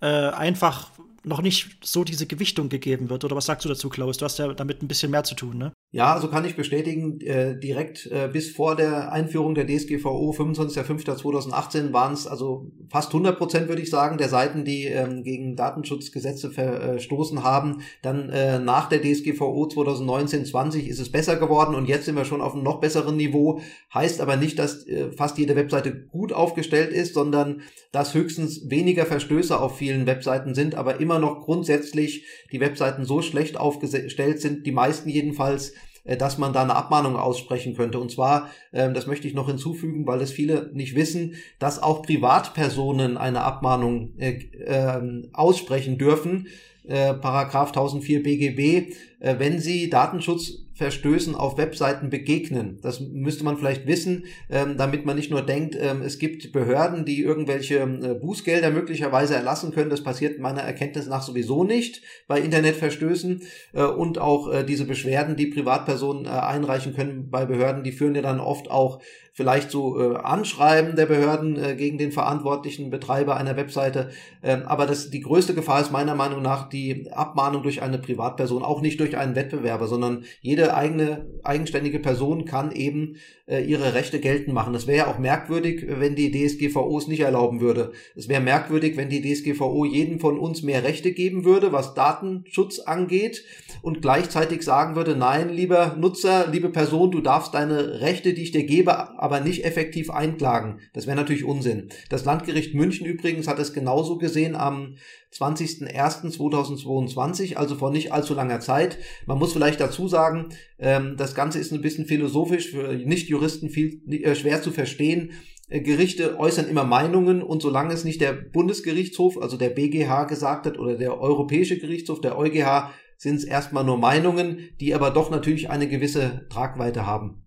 äh, 0.00 0.06
einfach 0.06 0.90
noch 1.26 1.42
nicht 1.42 1.78
so 1.82 2.04
diese 2.04 2.26
Gewichtung 2.26 2.68
gegeben 2.68 3.10
wird. 3.10 3.24
Oder 3.24 3.34
was 3.34 3.46
sagst 3.46 3.64
du 3.64 3.68
dazu, 3.68 3.88
Klaus? 3.88 4.16
Du 4.16 4.24
hast 4.24 4.38
ja 4.38 4.54
damit 4.54 4.80
ein 4.80 4.88
bisschen 4.88 5.10
mehr 5.10 5.24
zu 5.24 5.34
tun, 5.34 5.58
ne? 5.58 5.72
Ja, 5.90 6.20
so 6.20 6.28
kann 6.28 6.44
ich 6.44 6.56
bestätigen, 6.56 7.20
äh, 7.20 7.58
direkt 7.58 8.06
äh, 8.06 8.28
bis 8.32 8.50
vor 8.50 8.76
der 8.76 9.12
Einführung 9.12 9.54
der 9.54 9.66
DSGVO 9.66 10.30
25.05.2018 10.30 11.92
waren 11.92 12.12
es 12.12 12.26
also 12.26 12.70
fast 12.90 13.08
100 13.08 13.38
Prozent, 13.38 13.68
würde 13.68 13.82
ich 13.82 13.90
sagen, 13.90 14.18
der 14.18 14.28
Seiten, 14.28 14.64
die 14.64 14.84
ähm, 14.84 15.24
gegen 15.24 15.56
Datenschutzgesetze 15.56 16.50
verstoßen 16.50 17.42
haben. 17.42 17.82
Dann 18.02 18.30
äh, 18.30 18.58
nach 18.58 18.88
der 18.88 19.00
DSGVO 19.00 19.64
2019-20 19.64 20.86
ist 20.86 21.00
es 21.00 21.10
besser 21.10 21.36
geworden 21.36 21.74
und 21.74 21.88
jetzt 21.88 22.04
sind 22.04 22.16
wir 22.16 22.24
schon 22.24 22.40
auf 22.40 22.54
einem 22.54 22.62
noch 22.62 22.80
besseren 22.80 23.16
Niveau. 23.16 23.60
Heißt 23.92 24.20
aber 24.20 24.36
nicht, 24.36 24.58
dass 24.58 24.86
äh, 24.86 25.10
fast 25.12 25.38
jede 25.38 25.56
Webseite 25.56 26.06
gut 26.06 26.32
aufgestellt 26.32 26.92
ist, 26.92 27.14
sondern 27.14 27.62
dass 27.90 28.14
höchstens 28.14 28.68
weniger 28.70 29.06
Verstöße 29.06 29.58
auf 29.58 29.78
vielen 29.78 30.06
Webseiten 30.06 30.54
sind, 30.54 30.74
aber 30.74 31.00
immer 31.00 31.15
noch 31.18 31.40
grundsätzlich 31.40 32.24
die 32.52 32.60
Webseiten 32.60 33.04
so 33.04 33.22
schlecht 33.22 33.56
aufgestellt 33.56 34.40
sind, 34.40 34.66
die 34.66 34.72
meisten 34.72 35.08
jedenfalls, 35.08 35.72
äh, 36.04 36.16
dass 36.16 36.38
man 36.38 36.52
da 36.52 36.62
eine 36.62 36.76
Abmahnung 36.76 37.16
aussprechen 37.16 37.76
könnte. 37.76 37.98
Und 37.98 38.10
zwar, 38.10 38.50
ähm, 38.72 38.94
das 38.94 39.06
möchte 39.06 39.26
ich 39.26 39.34
noch 39.34 39.48
hinzufügen, 39.48 40.06
weil 40.06 40.18
das 40.18 40.30
viele 40.30 40.70
nicht 40.72 40.94
wissen, 40.94 41.34
dass 41.58 41.82
auch 41.82 42.02
Privatpersonen 42.02 43.16
eine 43.16 43.42
Abmahnung 43.42 44.14
äh, 44.18 44.38
ähm, 44.64 45.28
aussprechen 45.32 45.98
dürfen. 45.98 46.48
Äh, 46.86 47.14
Paragraph 47.14 47.68
1004 47.68 48.22
BGB, 48.22 48.94
wenn 49.18 49.58
sie 49.58 49.90
Datenschutz 49.90 50.65
Verstößen 50.76 51.34
auf 51.34 51.56
Webseiten 51.56 52.10
begegnen. 52.10 52.78
Das 52.82 53.00
müsste 53.00 53.44
man 53.44 53.56
vielleicht 53.56 53.86
wissen, 53.86 54.24
ähm, 54.50 54.76
damit 54.76 55.06
man 55.06 55.16
nicht 55.16 55.30
nur 55.30 55.40
denkt, 55.40 55.74
ähm, 55.80 56.02
es 56.02 56.18
gibt 56.18 56.52
Behörden, 56.52 57.06
die 57.06 57.22
irgendwelche 57.22 57.76
äh, 57.76 58.14
Bußgelder 58.14 58.70
möglicherweise 58.70 59.34
erlassen 59.34 59.72
können. 59.72 59.88
Das 59.88 60.02
passiert 60.02 60.38
meiner 60.38 60.60
Erkenntnis 60.60 61.06
nach 61.06 61.22
sowieso 61.22 61.64
nicht 61.64 62.02
bei 62.28 62.40
Internetverstößen. 62.40 63.40
Äh, 63.72 63.84
und 63.84 64.18
auch 64.18 64.52
äh, 64.52 64.64
diese 64.64 64.84
Beschwerden, 64.84 65.36
die 65.36 65.46
Privatpersonen 65.46 66.26
äh, 66.26 66.28
einreichen 66.28 66.94
können 66.94 67.30
bei 67.30 67.46
Behörden, 67.46 67.82
die 67.82 67.92
führen 67.92 68.14
ja 68.14 68.20
dann 68.22 68.38
oft 68.38 68.70
auch 68.70 69.00
vielleicht 69.36 69.70
so 69.70 70.00
äh, 70.00 70.16
Anschreiben 70.16 70.96
der 70.96 71.04
Behörden 71.04 71.62
äh, 71.62 71.76
gegen 71.76 71.98
den 71.98 72.10
verantwortlichen 72.10 72.88
Betreiber 72.88 73.36
einer 73.36 73.54
Webseite. 73.56 74.08
Ähm, 74.42 74.62
aber 74.64 74.86
das, 74.86 75.10
die 75.10 75.20
größte 75.20 75.52
Gefahr 75.52 75.82
ist 75.82 75.92
meiner 75.92 76.14
Meinung 76.14 76.40
nach 76.40 76.70
die 76.70 77.12
Abmahnung 77.12 77.62
durch 77.62 77.82
eine 77.82 77.98
Privatperson, 77.98 78.62
auch 78.62 78.80
nicht 78.80 78.98
durch 78.98 79.18
einen 79.18 79.36
Wettbewerber, 79.36 79.88
sondern 79.88 80.24
jede 80.40 80.74
eigene 80.74 81.26
eigenständige 81.44 81.98
Person 81.98 82.46
kann 82.46 82.72
eben 82.72 83.16
äh, 83.46 83.60
ihre 83.60 83.92
Rechte 83.92 84.20
geltend 84.20 84.54
machen. 84.54 84.74
Es 84.74 84.86
wäre 84.86 84.96
ja 84.96 85.06
auch 85.06 85.18
merkwürdig, 85.18 85.84
wenn 85.86 86.16
die 86.16 86.32
DSGVO 86.32 86.96
es 86.96 87.06
nicht 87.06 87.20
erlauben 87.20 87.60
würde. 87.60 87.92
Es 88.14 88.30
wäre 88.30 88.40
merkwürdig, 88.40 88.96
wenn 88.96 89.10
die 89.10 89.20
DSGVO 89.20 89.84
jedem 89.84 90.18
von 90.18 90.38
uns 90.38 90.62
mehr 90.62 90.82
Rechte 90.82 91.12
geben 91.12 91.44
würde, 91.44 91.72
was 91.72 91.92
Datenschutz 91.92 92.78
angeht 92.78 93.44
und 93.82 94.00
gleichzeitig 94.00 94.62
sagen 94.62 94.96
würde, 94.96 95.14
nein, 95.14 95.50
lieber 95.50 95.94
Nutzer, 95.98 96.48
liebe 96.50 96.70
Person, 96.70 97.10
du 97.10 97.20
darfst 97.20 97.52
deine 97.52 98.00
Rechte, 98.00 98.32
die 98.32 98.42
ich 98.42 98.52
dir 98.52 98.64
gebe, 98.64 99.20
aber 99.26 99.40
nicht 99.40 99.64
effektiv 99.64 100.10
einklagen. 100.10 100.78
Das 100.92 101.08
wäre 101.08 101.16
natürlich 101.16 101.42
Unsinn. 101.42 101.88
Das 102.10 102.24
Landgericht 102.24 102.74
München 102.74 103.04
übrigens 103.04 103.48
hat 103.48 103.58
es 103.58 103.72
genauso 103.72 104.18
gesehen 104.18 104.54
am 104.54 104.94
20.01.2022, 105.34 107.56
also 107.56 107.74
vor 107.74 107.90
nicht 107.90 108.12
allzu 108.12 108.34
langer 108.34 108.60
Zeit. 108.60 108.98
Man 109.26 109.40
muss 109.40 109.52
vielleicht 109.52 109.80
dazu 109.80 110.06
sagen, 110.06 110.50
ähm, 110.78 111.16
das 111.16 111.34
Ganze 111.34 111.58
ist 111.58 111.72
ein 111.72 111.82
bisschen 111.82 112.06
philosophisch, 112.06 112.70
für 112.70 112.94
Nichtjuristen 112.94 113.68
viel 113.68 114.00
äh, 114.22 114.36
schwer 114.36 114.62
zu 114.62 114.70
verstehen. 114.70 115.32
Äh, 115.68 115.80
Gerichte 115.80 116.38
äußern 116.38 116.68
immer 116.68 116.84
Meinungen 116.84 117.42
und 117.42 117.62
solange 117.62 117.92
es 117.92 118.04
nicht 118.04 118.20
der 118.20 118.32
Bundesgerichtshof, 118.32 119.42
also 119.42 119.56
der 119.56 119.70
BGH 119.70 120.26
gesagt 120.26 120.66
hat 120.66 120.78
oder 120.78 120.94
der 120.94 121.20
Europäische 121.20 121.80
Gerichtshof, 121.80 122.20
der 122.20 122.38
EuGH, 122.38 122.92
sind 123.16 123.34
es 123.34 123.44
erstmal 123.44 123.82
nur 123.82 123.98
Meinungen, 123.98 124.68
die 124.78 124.94
aber 124.94 125.10
doch 125.10 125.30
natürlich 125.30 125.68
eine 125.68 125.88
gewisse 125.88 126.46
Tragweite 126.48 127.06
haben. 127.06 127.45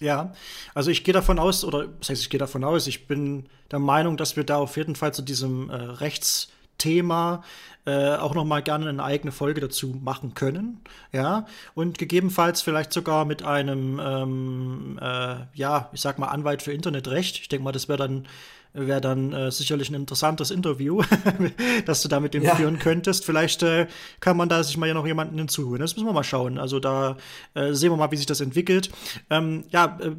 Ja, 0.00 0.32
also 0.74 0.90
ich 0.90 1.02
gehe 1.02 1.14
davon 1.14 1.38
aus, 1.38 1.64
oder 1.64 1.88
das 1.88 2.10
heißt, 2.10 2.22
ich 2.22 2.30
gehe 2.30 2.38
davon 2.38 2.62
aus, 2.62 2.86
ich 2.86 3.08
bin 3.08 3.46
der 3.70 3.80
Meinung, 3.80 4.16
dass 4.16 4.36
wir 4.36 4.44
da 4.44 4.56
auf 4.58 4.76
jeden 4.76 4.94
Fall 4.94 5.12
zu 5.12 5.22
diesem 5.22 5.70
äh, 5.70 5.74
Rechts 5.74 6.48
Thema 6.78 7.42
äh, 7.84 8.14
auch 8.14 8.34
noch 8.34 8.44
mal 8.44 8.62
gerne 8.62 8.88
eine 8.88 9.02
eigene 9.02 9.32
Folge 9.32 9.60
dazu 9.60 9.88
machen 10.00 10.34
können, 10.34 10.80
ja, 11.12 11.46
und 11.74 11.98
gegebenenfalls 11.98 12.62
vielleicht 12.62 12.92
sogar 12.92 13.24
mit 13.24 13.42
einem, 13.42 14.00
ähm, 14.00 14.98
äh, 15.02 15.36
ja, 15.54 15.90
ich 15.92 16.00
sag 16.00 16.18
mal 16.18 16.28
Anwalt 16.28 16.62
für 16.62 16.72
Internetrecht. 16.72 17.40
Ich 17.40 17.48
denke 17.48 17.64
mal, 17.64 17.72
das 17.72 17.88
wäre 17.88 17.98
dann 17.98 18.26
wäre 18.72 19.00
dann 19.00 19.32
äh, 19.32 19.50
sicherlich 19.50 19.90
ein 19.90 19.94
interessantes 19.94 20.50
Interview, 20.50 21.02
das 21.86 22.02
du 22.02 22.08
da 22.08 22.20
mit 22.20 22.34
dem 22.34 22.42
ja. 22.42 22.54
führen 22.54 22.78
könntest. 22.78 23.24
Vielleicht 23.24 23.62
äh, 23.62 23.86
kann 24.20 24.36
man 24.36 24.48
da 24.48 24.62
sich 24.62 24.76
mal 24.76 24.86
ja 24.86 24.94
noch 24.94 25.06
jemanden 25.06 25.38
hinzuholen. 25.38 25.80
Das 25.80 25.96
müssen 25.96 26.06
wir 26.06 26.12
mal 26.12 26.24
schauen. 26.24 26.58
Also 26.58 26.80
da 26.80 27.16
äh, 27.54 27.72
sehen 27.72 27.90
wir 27.90 27.96
mal, 27.96 28.10
wie 28.10 28.16
sich 28.16 28.26
das 28.26 28.40
entwickelt. 28.40 28.90
Ähm, 29.30 29.64
ja, 29.70 29.98
äh, 30.00 30.12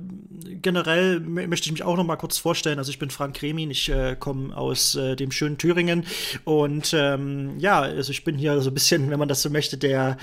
generell 0.62 1.20
möchte 1.20 1.68
ich 1.68 1.72
mich 1.72 1.84
auch 1.84 1.96
noch 1.96 2.06
mal 2.06 2.16
kurz 2.16 2.38
vorstellen. 2.38 2.80
Also 2.80 2.92
ich 2.92 3.00
bin 3.00 3.10
Frank 3.10 3.36
Kremin, 3.36 3.72
ich 3.72 3.90
äh, 3.90 4.16
komme 4.20 4.56
aus 4.56 4.96
äh, 4.96 5.16
dem 5.16 5.32
schönen 5.32 5.58
Thüringen 5.58 6.06
und 6.44 6.94
ähm, 6.94 7.60
ja, 7.60 7.82
also 7.82 8.12
ich 8.12 8.24
bin 8.24 8.38
hier 8.38 8.60
so 8.62 8.72
ein 8.72 8.74
bisschen, 8.74 9.10
wenn 9.10 9.20
man 9.20 9.28
das 9.28 9.42
so 9.42 9.50
möchte, 9.50 9.78
der 9.78 10.18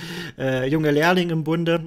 junge 0.68 0.90
Lehrling 0.90 1.30
im 1.30 1.45
Bunde 1.45 1.83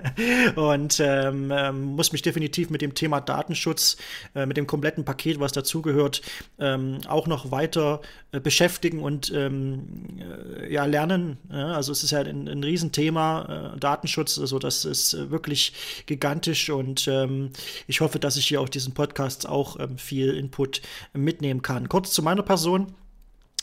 und 0.56 1.00
ähm, 1.00 1.50
ähm, 1.54 1.82
muss 1.82 2.12
mich 2.12 2.22
definitiv 2.22 2.70
mit 2.70 2.82
dem 2.82 2.94
Thema 2.94 3.20
Datenschutz, 3.20 3.96
mit 4.34 4.56
dem 4.56 4.66
kompletten 4.66 5.04
Paket, 5.04 5.40
was 5.40 5.52
dazu 5.52 5.75
dazugehört, 5.76 6.22
ähm, 6.58 6.98
auch 7.06 7.26
noch 7.26 7.50
weiter 7.50 8.00
äh, 8.32 8.40
beschäftigen 8.40 9.00
und 9.00 9.32
ähm, 9.34 10.18
äh, 10.18 10.72
ja, 10.72 10.84
lernen. 10.84 11.38
Ja, 11.50 11.74
also 11.74 11.92
es 11.92 12.02
ist 12.02 12.10
ja 12.10 12.20
ein, 12.20 12.48
ein 12.48 12.64
Riesenthema, 12.64 13.74
äh, 13.74 13.78
Datenschutz, 13.78 14.38
also 14.38 14.58
das 14.58 14.84
ist 14.84 15.30
wirklich 15.30 15.72
gigantisch 16.06 16.70
und 16.70 17.06
ähm, 17.08 17.50
ich 17.86 18.00
hoffe, 18.00 18.18
dass 18.18 18.36
ich 18.36 18.46
hier 18.46 18.60
auch 18.60 18.68
diesen 18.68 18.94
Podcast 18.94 19.48
auch 19.48 19.78
ähm, 19.78 19.98
viel 19.98 20.34
Input 20.34 20.82
mitnehmen 21.12 21.62
kann. 21.62 21.88
Kurz 21.88 22.12
zu 22.12 22.22
meiner 22.22 22.42
Person. 22.42 22.94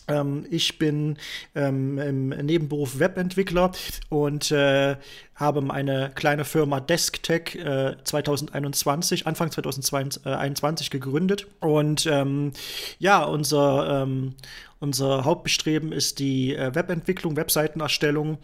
Ähm, 0.08 0.46
ich 0.50 0.80
bin 0.80 1.18
ähm, 1.56 1.98
im 1.98 2.30
Nebenberuf 2.30 3.00
Webentwickler 3.00 3.72
und 4.10 4.52
äh, 4.52 4.96
habe 5.36 5.74
eine 5.74 6.12
kleine 6.14 6.46
Firma 6.46 6.80
DeskTech 6.80 7.56
äh, 7.56 7.96
2021, 8.04 9.28
Anfang 9.28 9.52
2021 9.52 10.90
gegründet. 10.90 11.48
Und 11.60 12.06
ähm, 12.06 12.52
ja, 13.00 13.24
unser, 13.24 14.04
ähm, 14.04 14.36
unser 14.80 15.26
Hauptbestreben 15.26 15.92
ist 15.92 16.20
die 16.20 16.56
äh, 16.56 16.76
Webentwicklung, 16.76 17.36
Webseitenerstellung. 17.36 18.38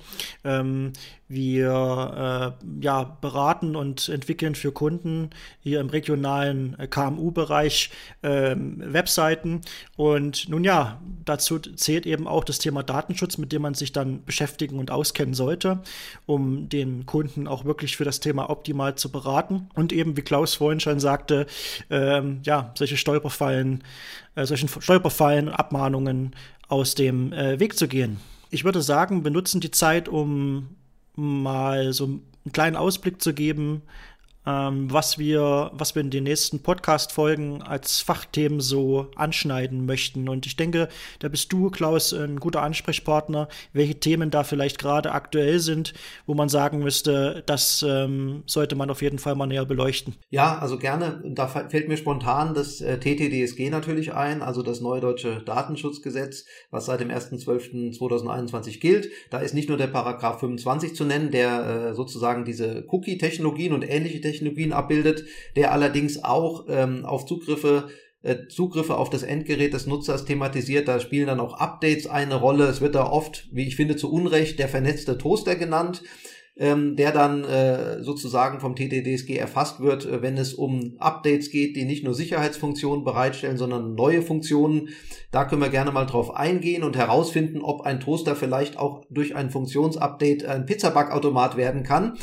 Ähm, 1.29 1.35
wir 1.35 2.55
äh, 2.59 2.83
ja, 2.83 3.03
beraten 3.21 3.75
und 3.75 4.09
entwickeln 4.09 4.55
für 4.55 4.71
Kunden 4.71 5.29
hier 5.61 5.79
im 5.79 5.89
regionalen 5.89 6.77
äh, 6.79 6.87
KMU-Bereich 6.87 7.91
äh, 8.21 8.55
Webseiten. 8.57 9.61
Und 9.95 10.49
nun 10.49 10.63
ja, 10.63 10.99
dazu 11.25 11.59
zählt 11.59 12.05
eben 12.05 12.27
auch 12.27 12.43
das 12.43 12.59
Thema 12.59 12.83
Datenschutz, 12.83 13.37
mit 13.37 13.51
dem 13.51 13.61
man 13.61 13.75
sich 13.75 13.91
dann 13.91 14.23
beschäftigen 14.25 14.79
und 14.79 14.91
auskennen 14.91 15.33
sollte, 15.33 15.81
um 16.25 16.67
den 16.67 17.05
Kunden 17.05 17.47
auch 17.47 17.65
wirklich 17.65 17.95
für 17.95 18.05
das 18.05 18.19
Thema 18.19 18.49
optimal 18.49 18.95
zu 18.95 19.11
beraten. 19.11 19.69
Und 19.75 19.93
eben, 19.93 20.17
wie 20.17 20.21
Klaus 20.21 20.55
vorhin 20.55 20.79
schon 20.79 20.99
sagte, 20.99 21.45
ähm, 21.89 22.39
ja, 22.43 22.73
solche 22.75 22.97
Stolperfallen, 22.97 23.83
äh, 24.35 24.45
solchen 24.45 24.67
Stolperfallen, 24.67 25.49
Abmahnungen 25.49 26.35
aus 26.67 26.95
dem 26.95 27.33
äh, 27.33 27.59
Weg 27.59 27.77
zu 27.77 27.87
gehen. 27.87 28.19
Ich 28.51 28.63
würde 28.63 28.81
sagen, 28.81 29.23
wir 29.23 29.31
nutzen 29.31 29.61
die 29.61 29.69
Zeit, 29.69 30.09
um 30.09 30.69
mal 31.19 31.93
so 31.93 32.05
einen 32.05 32.51
kleinen 32.53 32.75
Ausblick 32.75 33.21
zu 33.21 33.33
geben, 33.33 33.81
was, 34.51 35.17
wir, 35.17 35.71
was 35.73 35.95
wir 35.95 36.01
in 36.01 36.09
den 36.09 36.23
nächsten 36.23 36.61
Podcast-Folgen 36.61 37.61
als 37.61 38.01
Fachthemen 38.01 38.61
so 38.61 39.07
anschneiden 39.15 39.85
möchten. 39.85 40.29
Und 40.29 40.45
ich 40.45 40.55
denke, 40.55 40.89
da 41.19 41.27
bist 41.27 41.51
du, 41.53 41.69
Klaus, 41.69 42.13
ein 42.13 42.39
guter 42.39 42.61
Ansprechpartner, 42.61 43.47
welche 43.73 43.99
Themen 43.99 44.31
da 44.31 44.43
vielleicht 44.43 44.79
gerade 44.79 45.11
aktuell 45.11 45.59
sind, 45.59 45.93
wo 46.25 46.33
man 46.33 46.49
sagen 46.49 46.79
müsste, 46.79 47.43
das 47.45 47.85
ähm, 47.87 48.43
sollte 48.45 48.75
man 48.75 48.89
auf 48.89 49.01
jeden 49.01 49.19
Fall 49.19 49.35
mal 49.35 49.47
näher 49.47 49.65
beleuchten. 49.65 50.15
Ja, 50.29 50.57
also 50.57 50.77
gerne. 50.77 51.21
Da 51.25 51.47
fällt 51.47 51.87
mir 51.87 51.97
spontan 51.97 52.53
das 52.53 52.81
äh, 52.81 52.99
TTDSG 52.99 53.69
natürlich 53.69 54.13
ein, 54.13 54.41
also 54.41 54.63
das 54.63 54.81
neue 54.81 55.01
deutsche 55.01 55.41
Datenschutzgesetz, 55.41 56.45
was 56.71 56.85
seit 56.85 56.99
dem 56.99 57.09
1.12.2021 57.09 58.79
gilt. 58.79 59.09
Da 59.29 59.39
ist 59.39 59.53
nicht 59.53 59.69
nur 59.69 59.77
der 59.77 59.87
Paragraph 59.87 60.39
25 60.39 60.95
zu 60.95 61.05
nennen, 61.05 61.31
der 61.31 61.89
äh, 61.89 61.93
sozusagen 61.93 62.45
diese 62.45 62.85
Cookie-Technologien 62.87 63.73
und 63.73 63.87
ähnliche 63.87 64.19
Technologien 64.21 64.38
Technologien 64.39 64.73
abbildet, 64.73 65.25
der 65.55 65.71
allerdings 65.71 66.23
auch 66.23 66.65
ähm, 66.69 67.05
auf 67.05 67.25
Zugriffe 67.25 67.89
äh, 68.21 68.47
Zugriffe 68.49 68.97
auf 68.97 69.09
das 69.09 69.23
Endgerät 69.23 69.73
des 69.73 69.87
Nutzers 69.87 70.25
thematisiert. 70.25 70.87
Da 70.89 70.99
spielen 70.99 71.27
dann 71.27 71.39
auch 71.39 71.53
Updates 71.53 72.05
eine 72.05 72.35
Rolle. 72.35 72.65
Es 72.65 72.81
wird 72.81 72.95
da 72.95 73.05
oft, 73.05 73.47
wie 73.51 73.65
ich 73.65 73.77
finde, 73.77 73.95
zu 73.95 74.11
Unrecht 74.11 74.59
der 74.59 74.67
vernetzte 74.67 75.17
Toaster 75.17 75.55
genannt, 75.55 76.03
ähm, 76.57 76.97
der 76.97 77.13
dann 77.13 77.45
äh, 77.45 78.03
sozusagen 78.03 78.59
vom 78.59 78.75
TTDSG 78.75 79.37
erfasst 79.37 79.79
wird, 79.79 80.05
äh, 80.05 80.21
wenn 80.21 80.37
es 80.37 80.53
um 80.53 80.95
Updates 80.99 81.49
geht, 81.49 81.77
die 81.77 81.85
nicht 81.85 82.03
nur 82.03 82.13
Sicherheitsfunktionen 82.13 83.05
bereitstellen, 83.05 83.57
sondern 83.57 83.95
neue 83.95 84.21
Funktionen. 84.21 84.89
Da 85.31 85.45
können 85.45 85.61
wir 85.61 85.69
gerne 85.69 85.93
mal 85.93 86.05
drauf 86.05 86.35
eingehen 86.35 86.83
und 86.83 86.97
herausfinden, 86.97 87.61
ob 87.61 87.83
ein 87.83 88.01
Toaster 88.01 88.35
vielleicht 88.35 88.77
auch 88.77 89.05
durch 89.09 89.37
ein 89.37 89.49
Funktionsupdate 89.49 90.43
ein 90.43 90.65
Pizzabackautomat 90.65 91.55
werden 91.55 91.83
kann. 91.83 92.17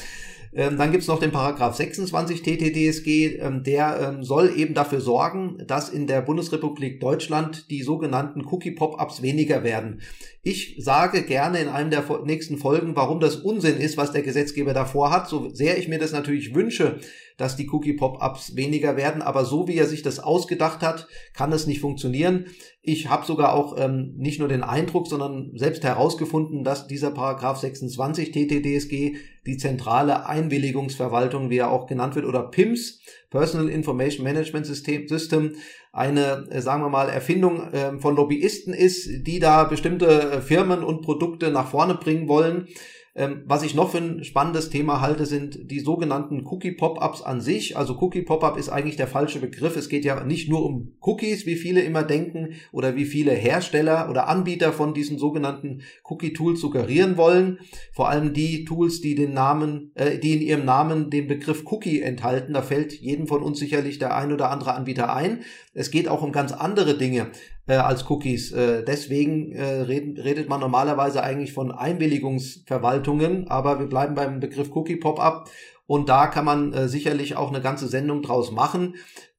Ähm, 0.56 0.78
dann 0.78 0.90
gibt's 0.90 1.06
noch 1.06 1.20
den 1.20 1.32
Paragraph 1.32 1.76
26 1.76 2.40
TTDSG, 2.40 3.36
ähm, 3.36 3.62
der 3.62 4.00
ähm, 4.00 4.25
soll 4.25 4.54
eben 4.56 4.72
dafür 4.72 5.02
sorgen, 5.02 5.58
dass 5.66 5.90
in 5.90 6.06
der 6.06 6.22
Bundesrepublik 6.22 6.98
Deutschland 6.98 7.70
die 7.70 7.82
sogenannten 7.82 8.42
Cookie-Pop-ups 8.42 9.20
weniger 9.20 9.64
werden. 9.64 10.00
Ich 10.42 10.76
sage 10.78 11.22
gerne 11.22 11.60
in 11.60 11.68
einem 11.68 11.90
der 11.90 12.04
nächsten 12.25 12.56
Folgen, 12.56 12.96
warum 12.96 13.20
das 13.20 13.36
Unsinn 13.36 13.76
ist, 13.76 13.98
was 13.98 14.12
der 14.12 14.22
Gesetzgeber 14.22 14.72
davor 14.72 15.10
hat. 15.10 15.28
So 15.28 15.50
sehr 15.50 15.76
ich 15.76 15.88
mir 15.88 15.98
das 15.98 16.12
natürlich 16.12 16.54
wünsche, 16.54 17.00
dass 17.37 17.57
die 17.57 17.69
Cookie-Pop-ups 17.69 18.57
weniger 18.57 18.97
werden, 18.97 19.21
aber 19.21 19.45
so 19.45 19.69
wie 19.69 19.76
er 19.76 19.87
sich 19.87 20.02
das 20.02 20.19
ausgedacht 20.19 20.81
hat, 20.81 21.07
kann 21.35 21.52
es 21.52 21.66
nicht 21.66 21.81
funktionieren. 21.81 22.47
Ich 22.83 23.09
habe 23.11 23.26
sogar 23.26 23.52
auch 23.52 23.76
ähm, 23.78 24.14
nicht 24.16 24.38
nur 24.38 24.49
den 24.49 24.62
Eindruck, 24.62 25.07
sondern 25.07 25.50
selbst 25.55 25.85
herausgefunden, 25.85 26.64
dass 26.64 26.87
dieser 26.87 27.11
Paragraph 27.11 27.59
26 27.59 28.31
TTDSG 28.33 29.16
die 29.45 29.57
zentrale 29.59 30.26
Einwilligungsverwaltung, 30.26 31.50
wie 31.50 31.59
er 31.59 31.71
auch 31.71 31.87
genannt 31.87 32.14
wird, 32.14 32.25
oder 32.25 32.45
PIMS, 32.45 33.00
Personal 33.31 33.69
Information 33.69 34.25
Management 34.25 34.66
System, 34.66 35.07
System 35.07 35.57
eine, 35.93 36.47
äh, 36.50 36.61
sagen 36.61 36.83
wir 36.83 36.88
mal, 36.88 37.09
Erfindung 37.09 37.73
äh, 37.73 37.99
von 37.99 38.16
Lobbyisten 38.16 38.73
ist, 38.73 39.26
die 39.26 39.40
da 39.40 39.64
bestimmte 39.64 40.07
äh, 40.07 40.40
Firmen 40.40 40.83
und 40.83 41.02
Produkte 41.02 41.50
nach 41.50 41.71
vorne 41.71 41.95
bringen 41.95 42.28
wollen 42.28 42.69
Ähm, 43.18 43.44
was 43.46 43.62
ich 43.62 43.75
noch 43.75 43.92
für 43.92 43.99
ein 43.99 44.25
spannendes 44.25 44.68
Thema 44.68 45.00
halte, 45.00 45.25
sind 45.25 45.70
die 45.70 45.80
sogenannten 45.80 46.46
Cookie-Pop-ups 46.46 47.23
an 47.23 47.40
sich. 47.40 47.75
Also 47.75 47.96
Cookie-Pop-up 47.99 48.58
ist 48.58 48.68
eigentlich 48.68 48.96
der 48.96 49.06
falsche 49.06 49.40
Begriff. 49.40 49.75
Es 49.76 49.88
geht 49.88 50.04
ja 50.04 50.23
nicht 50.23 50.50
nur 50.50 50.66
um 50.66 50.92
Cookies, 51.00 51.46
wie 51.46 51.56
viele 51.56 51.80
immer 51.80 52.02
denken 52.02 52.56
oder 52.73 52.94
wie 52.94 53.06
viele 53.06 53.32
Hersteller 53.32 54.11
oder 54.11 54.28
Anbieter 54.28 54.70
von 54.75 54.92
diesen 54.92 55.16
sogenannten 55.16 55.80
Cookie-Tools 56.04 56.61
suggerieren 56.61 57.16
wollen. 57.16 57.58
Vor 57.94 58.11
allem 58.11 58.35
die 58.35 58.66
Tools, 58.66 59.00
die 59.00 59.14
den 59.14 59.32
Namen, 59.32 59.92
äh, 59.94 60.18
die 60.18 60.35
in 60.35 60.42
ihrem 60.42 60.66
Namen 60.66 61.08
den 61.08 61.26
Begriff 61.26 61.64
Cookie 61.73 62.02
enthalten. 62.02 62.52
Da 62.52 62.61
fällt 62.61 62.92
jedem 62.92 63.26
von 63.26 63.42
uns 63.42 63.58
sicherlich 63.58 63.99
der 63.99 64.14
ein 64.14 64.30
oder 64.30 64.50
andere 64.50 64.75
Anbieter 64.75 65.14
ein. 65.16 65.40
Es 65.73 65.90
geht 65.90 66.08
auch 66.08 66.23
um 66.23 66.32
ganz 66.32 66.52
andere 66.52 66.99
Dinge 66.99 67.30
äh, 67.66 67.75
als 67.75 68.08
Cookies. 68.08 68.52
Äh, 68.52 68.85
deswegen 68.85 69.52
äh, 69.52 69.82
redet, 69.82 70.25
redet 70.25 70.49
man 70.49 70.61
normalerweise 70.61 71.23
eigentlich 71.23 71.52
von 71.52 71.73
Einwilligungsverwaltungen, 71.73 73.49
aber 73.49 73.78
wir 73.78 73.87
bleiben 73.87 74.14
beim 74.14 74.40
Begriff 74.40 74.75
Cookie 74.75 74.96
Pop-up 74.96 75.50
und 75.87 76.08
da 76.08 76.26
kann 76.26 76.44
man 76.44 76.73
äh, 76.73 76.88
sicherlich 76.88 77.37
auch 77.37 77.49
eine 77.49 77.61
ganze 77.61 77.88
Sendung 77.88 78.23
draus 78.23 78.50
machen. 78.52 78.94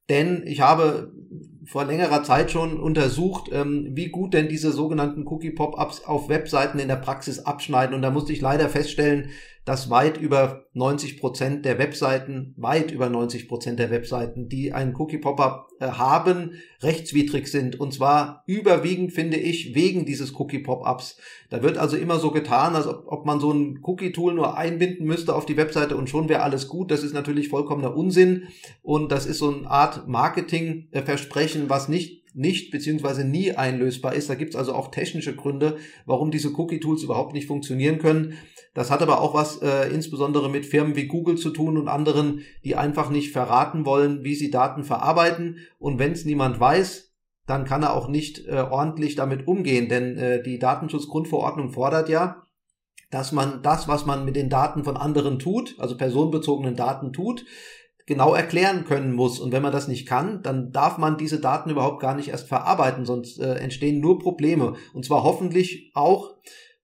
Denn 0.08 0.42
ich 0.46 0.62
habe 0.62 1.12
vor 1.66 1.84
längerer 1.84 2.22
Zeit 2.22 2.50
schon 2.50 2.80
untersucht, 2.80 3.50
ähm, 3.52 3.88
wie 3.92 4.08
gut 4.08 4.32
denn 4.32 4.48
diese 4.48 4.72
sogenannten 4.72 5.26
Cookie-Pop-ups 5.26 6.04
auf 6.06 6.30
Webseiten 6.30 6.78
in 6.78 6.88
der 6.88 6.96
Praxis 6.96 7.40
abschneiden. 7.40 7.94
Und 7.94 8.00
da 8.00 8.10
musste 8.10 8.32
ich 8.32 8.40
leider 8.40 8.70
feststellen, 8.70 9.28
dass 9.68 9.90
weit 9.90 10.16
über 10.18 10.64
90 10.72 11.20
Prozent 11.20 11.66
der 11.66 11.78
Webseiten, 11.78 12.54
weit 12.56 12.90
über 12.90 13.10
90 13.10 13.48
Prozent 13.48 13.78
der 13.78 13.90
Webseiten, 13.90 14.48
die 14.48 14.72
einen 14.72 14.94
Cookie-Pop-up 14.96 15.68
äh, 15.78 15.88
haben, 15.88 16.52
rechtswidrig 16.80 17.48
sind. 17.48 17.78
Und 17.78 17.92
zwar 17.92 18.44
überwiegend, 18.46 19.12
finde 19.12 19.36
ich, 19.36 19.74
wegen 19.74 20.06
dieses 20.06 20.34
Cookie-Pop-ups. 20.40 21.18
Da 21.50 21.62
wird 21.62 21.76
also 21.76 21.98
immer 21.98 22.18
so 22.18 22.30
getan, 22.30 22.76
als 22.76 22.86
ob, 22.86 23.04
ob 23.08 23.26
man 23.26 23.40
so 23.40 23.52
ein 23.52 23.80
Cookie-Tool 23.82 24.32
nur 24.32 24.56
einbinden 24.56 25.06
müsste 25.06 25.34
auf 25.34 25.44
die 25.44 25.58
Webseite 25.58 25.98
und 25.98 26.08
schon 26.08 26.30
wäre 26.30 26.42
alles 26.42 26.68
gut. 26.68 26.90
Das 26.90 27.02
ist 27.02 27.12
natürlich 27.12 27.50
vollkommener 27.50 27.94
Unsinn. 27.94 28.44
Und 28.80 29.12
das 29.12 29.26
ist 29.26 29.36
so 29.36 29.54
eine 29.54 29.70
Art 29.70 30.08
Marketing-Versprechen, 30.08 31.68
was 31.68 31.90
nicht 31.90 32.18
nicht 32.34 32.70
beziehungsweise 32.70 33.24
nie 33.24 33.52
einlösbar 33.52 34.14
ist. 34.14 34.30
Da 34.30 34.34
gibt 34.36 34.50
es 34.50 34.56
also 34.56 34.72
auch 34.72 34.92
technische 34.92 35.34
Gründe, 35.34 35.76
warum 36.06 36.30
diese 36.30 36.56
Cookie-Tools 36.56 37.02
überhaupt 37.02 37.32
nicht 37.32 37.48
funktionieren 37.48 37.98
können. 37.98 38.34
Das 38.78 38.92
hat 38.92 39.02
aber 39.02 39.20
auch 39.20 39.34
was 39.34 39.60
äh, 39.60 39.88
insbesondere 39.92 40.48
mit 40.48 40.64
Firmen 40.64 40.94
wie 40.94 41.08
Google 41.08 41.36
zu 41.36 41.50
tun 41.50 41.76
und 41.76 41.88
anderen, 41.88 42.42
die 42.62 42.76
einfach 42.76 43.10
nicht 43.10 43.32
verraten 43.32 43.84
wollen, 43.84 44.22
wie 44.22 44.36
sie 44.36 44.52
Daten 44.52 44.84
verarbeiten. 44.84 45.58
Und 45.80 45.98
wenn 45.98 46.12
es 46.12 46.24
niemand 46.24 46.60
weiß, 46.60 47.12
dann 47.44 47.64
kann 47.64 47.82
er 47.82 47.96
auch 47.96 48.06
nicht 48.06 48.46
äh, 48.46 48.64
ordentlich 48.70 49.16
damit 49.16 49.48
umgehen, 49.48 49.88
denn 49.88 50.16
äh, 50.16 50.44
die 50.44 50.60
Datenschutzgrundverordnung 50.60 51.70
fordert 51.70 52.08
ja, 52.08 52.44
dass 53.10 53.32
man 53.32 53.64
das, 53.64 53.88
was 53.88 54.06
man 54.06 54.24
mit 54.24 54.36
den 54.36 54.48
Daten 54.48 54.84
von 54.84 54.96
anderen 54.96 55.40
tut, 55.40 55.74
also 55.80 55.96
personenbezogenen 55.96 56.76
Daten 56.76 57.12
tut, 57.12 57.46
genau 58.06 58.32
erklären 58.32 58.84
können 58.84 59.12
muss. 59.12 59.40
Und 59.40 59.50
wenn 59.50 59.62
man 59.62 59.72
das 59.72 59.88
nicht 59.88 60.06
kann, 60.06 60.40
dann 60.44 60.70
darf 60.70 60.98
man 60.98 61.18
diese 61.18 61.40
Daten 61.40 61.70
überhaupt 61.70 62.00
gar 62.00 62.14
nicht 62.14 62.28
erst 62.28 62.46
verarbeiten, 62.46 63.04
sonst 63.04 63.40
äh, 63.40 63.54
entstehen 63.54 64.00
nur 64.00 64.20
Probleme. 64.20 64.74
Und 64.94 65.04
zwar 65.04 65.24
hoffentlich 65.24 65.90
auch 65.94 66.36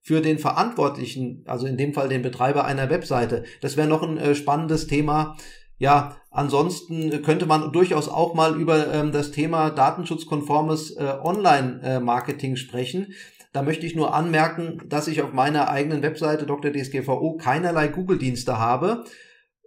für 0.05 0.21
den 0.21 0.37
Verantwortlichen, 0.37 1.43
also 1.47 1.65
in 1.65 1.77
dem 1.77 1.95
Fall 1.95 2.07
den 2.09 2.21
Betreiber 2.21 2.63
einer 2.63 2.91
Webseite. 2.91 3.43
Das 3.61 3.75
wäre 3.75 3.87
noch 3.87 4.03
ein 4.03 4.19
äh, 4.19 4.35
spannendes 4.35 4.85
Thema. 4.85 5.35
Ja, 5.79 6.17
ansonsten 6.29 7.23
könnte 7.23 7.47
man 7.47 7.71
durchaus 7.71 8.07
auch 8.07 8.35
mal 8.35 8.55
über 8.55 8.93
ähm, 8.93 9.11
das 9.11 9.31
Thema 9.31 9.71
datenschutzkonformes 9.71 10.91
äh, 10.91 11.15
Online-Marketing 11.23 12.53
äh, 12.53 12.57
sprechen. 12.57 13.13
Da 13.51 13.63
möchte 13.63 13.87
ich 13.87 13.95
nur 13.95 14.13
anmerken, 14.13 14.79
dass 14.87 15.07
ich 15.07 15.23
auf 15.23 15.33
meiner 15.33 15.69
eigenen 15.69 16.03
Webseite 16.03 16.45
Dr. 16.45 16.71
DSGVO 16.71 17.37
keinerlei 17.37 17.87
Google-Dienste 17.87 18.59
habe 18.59 19.05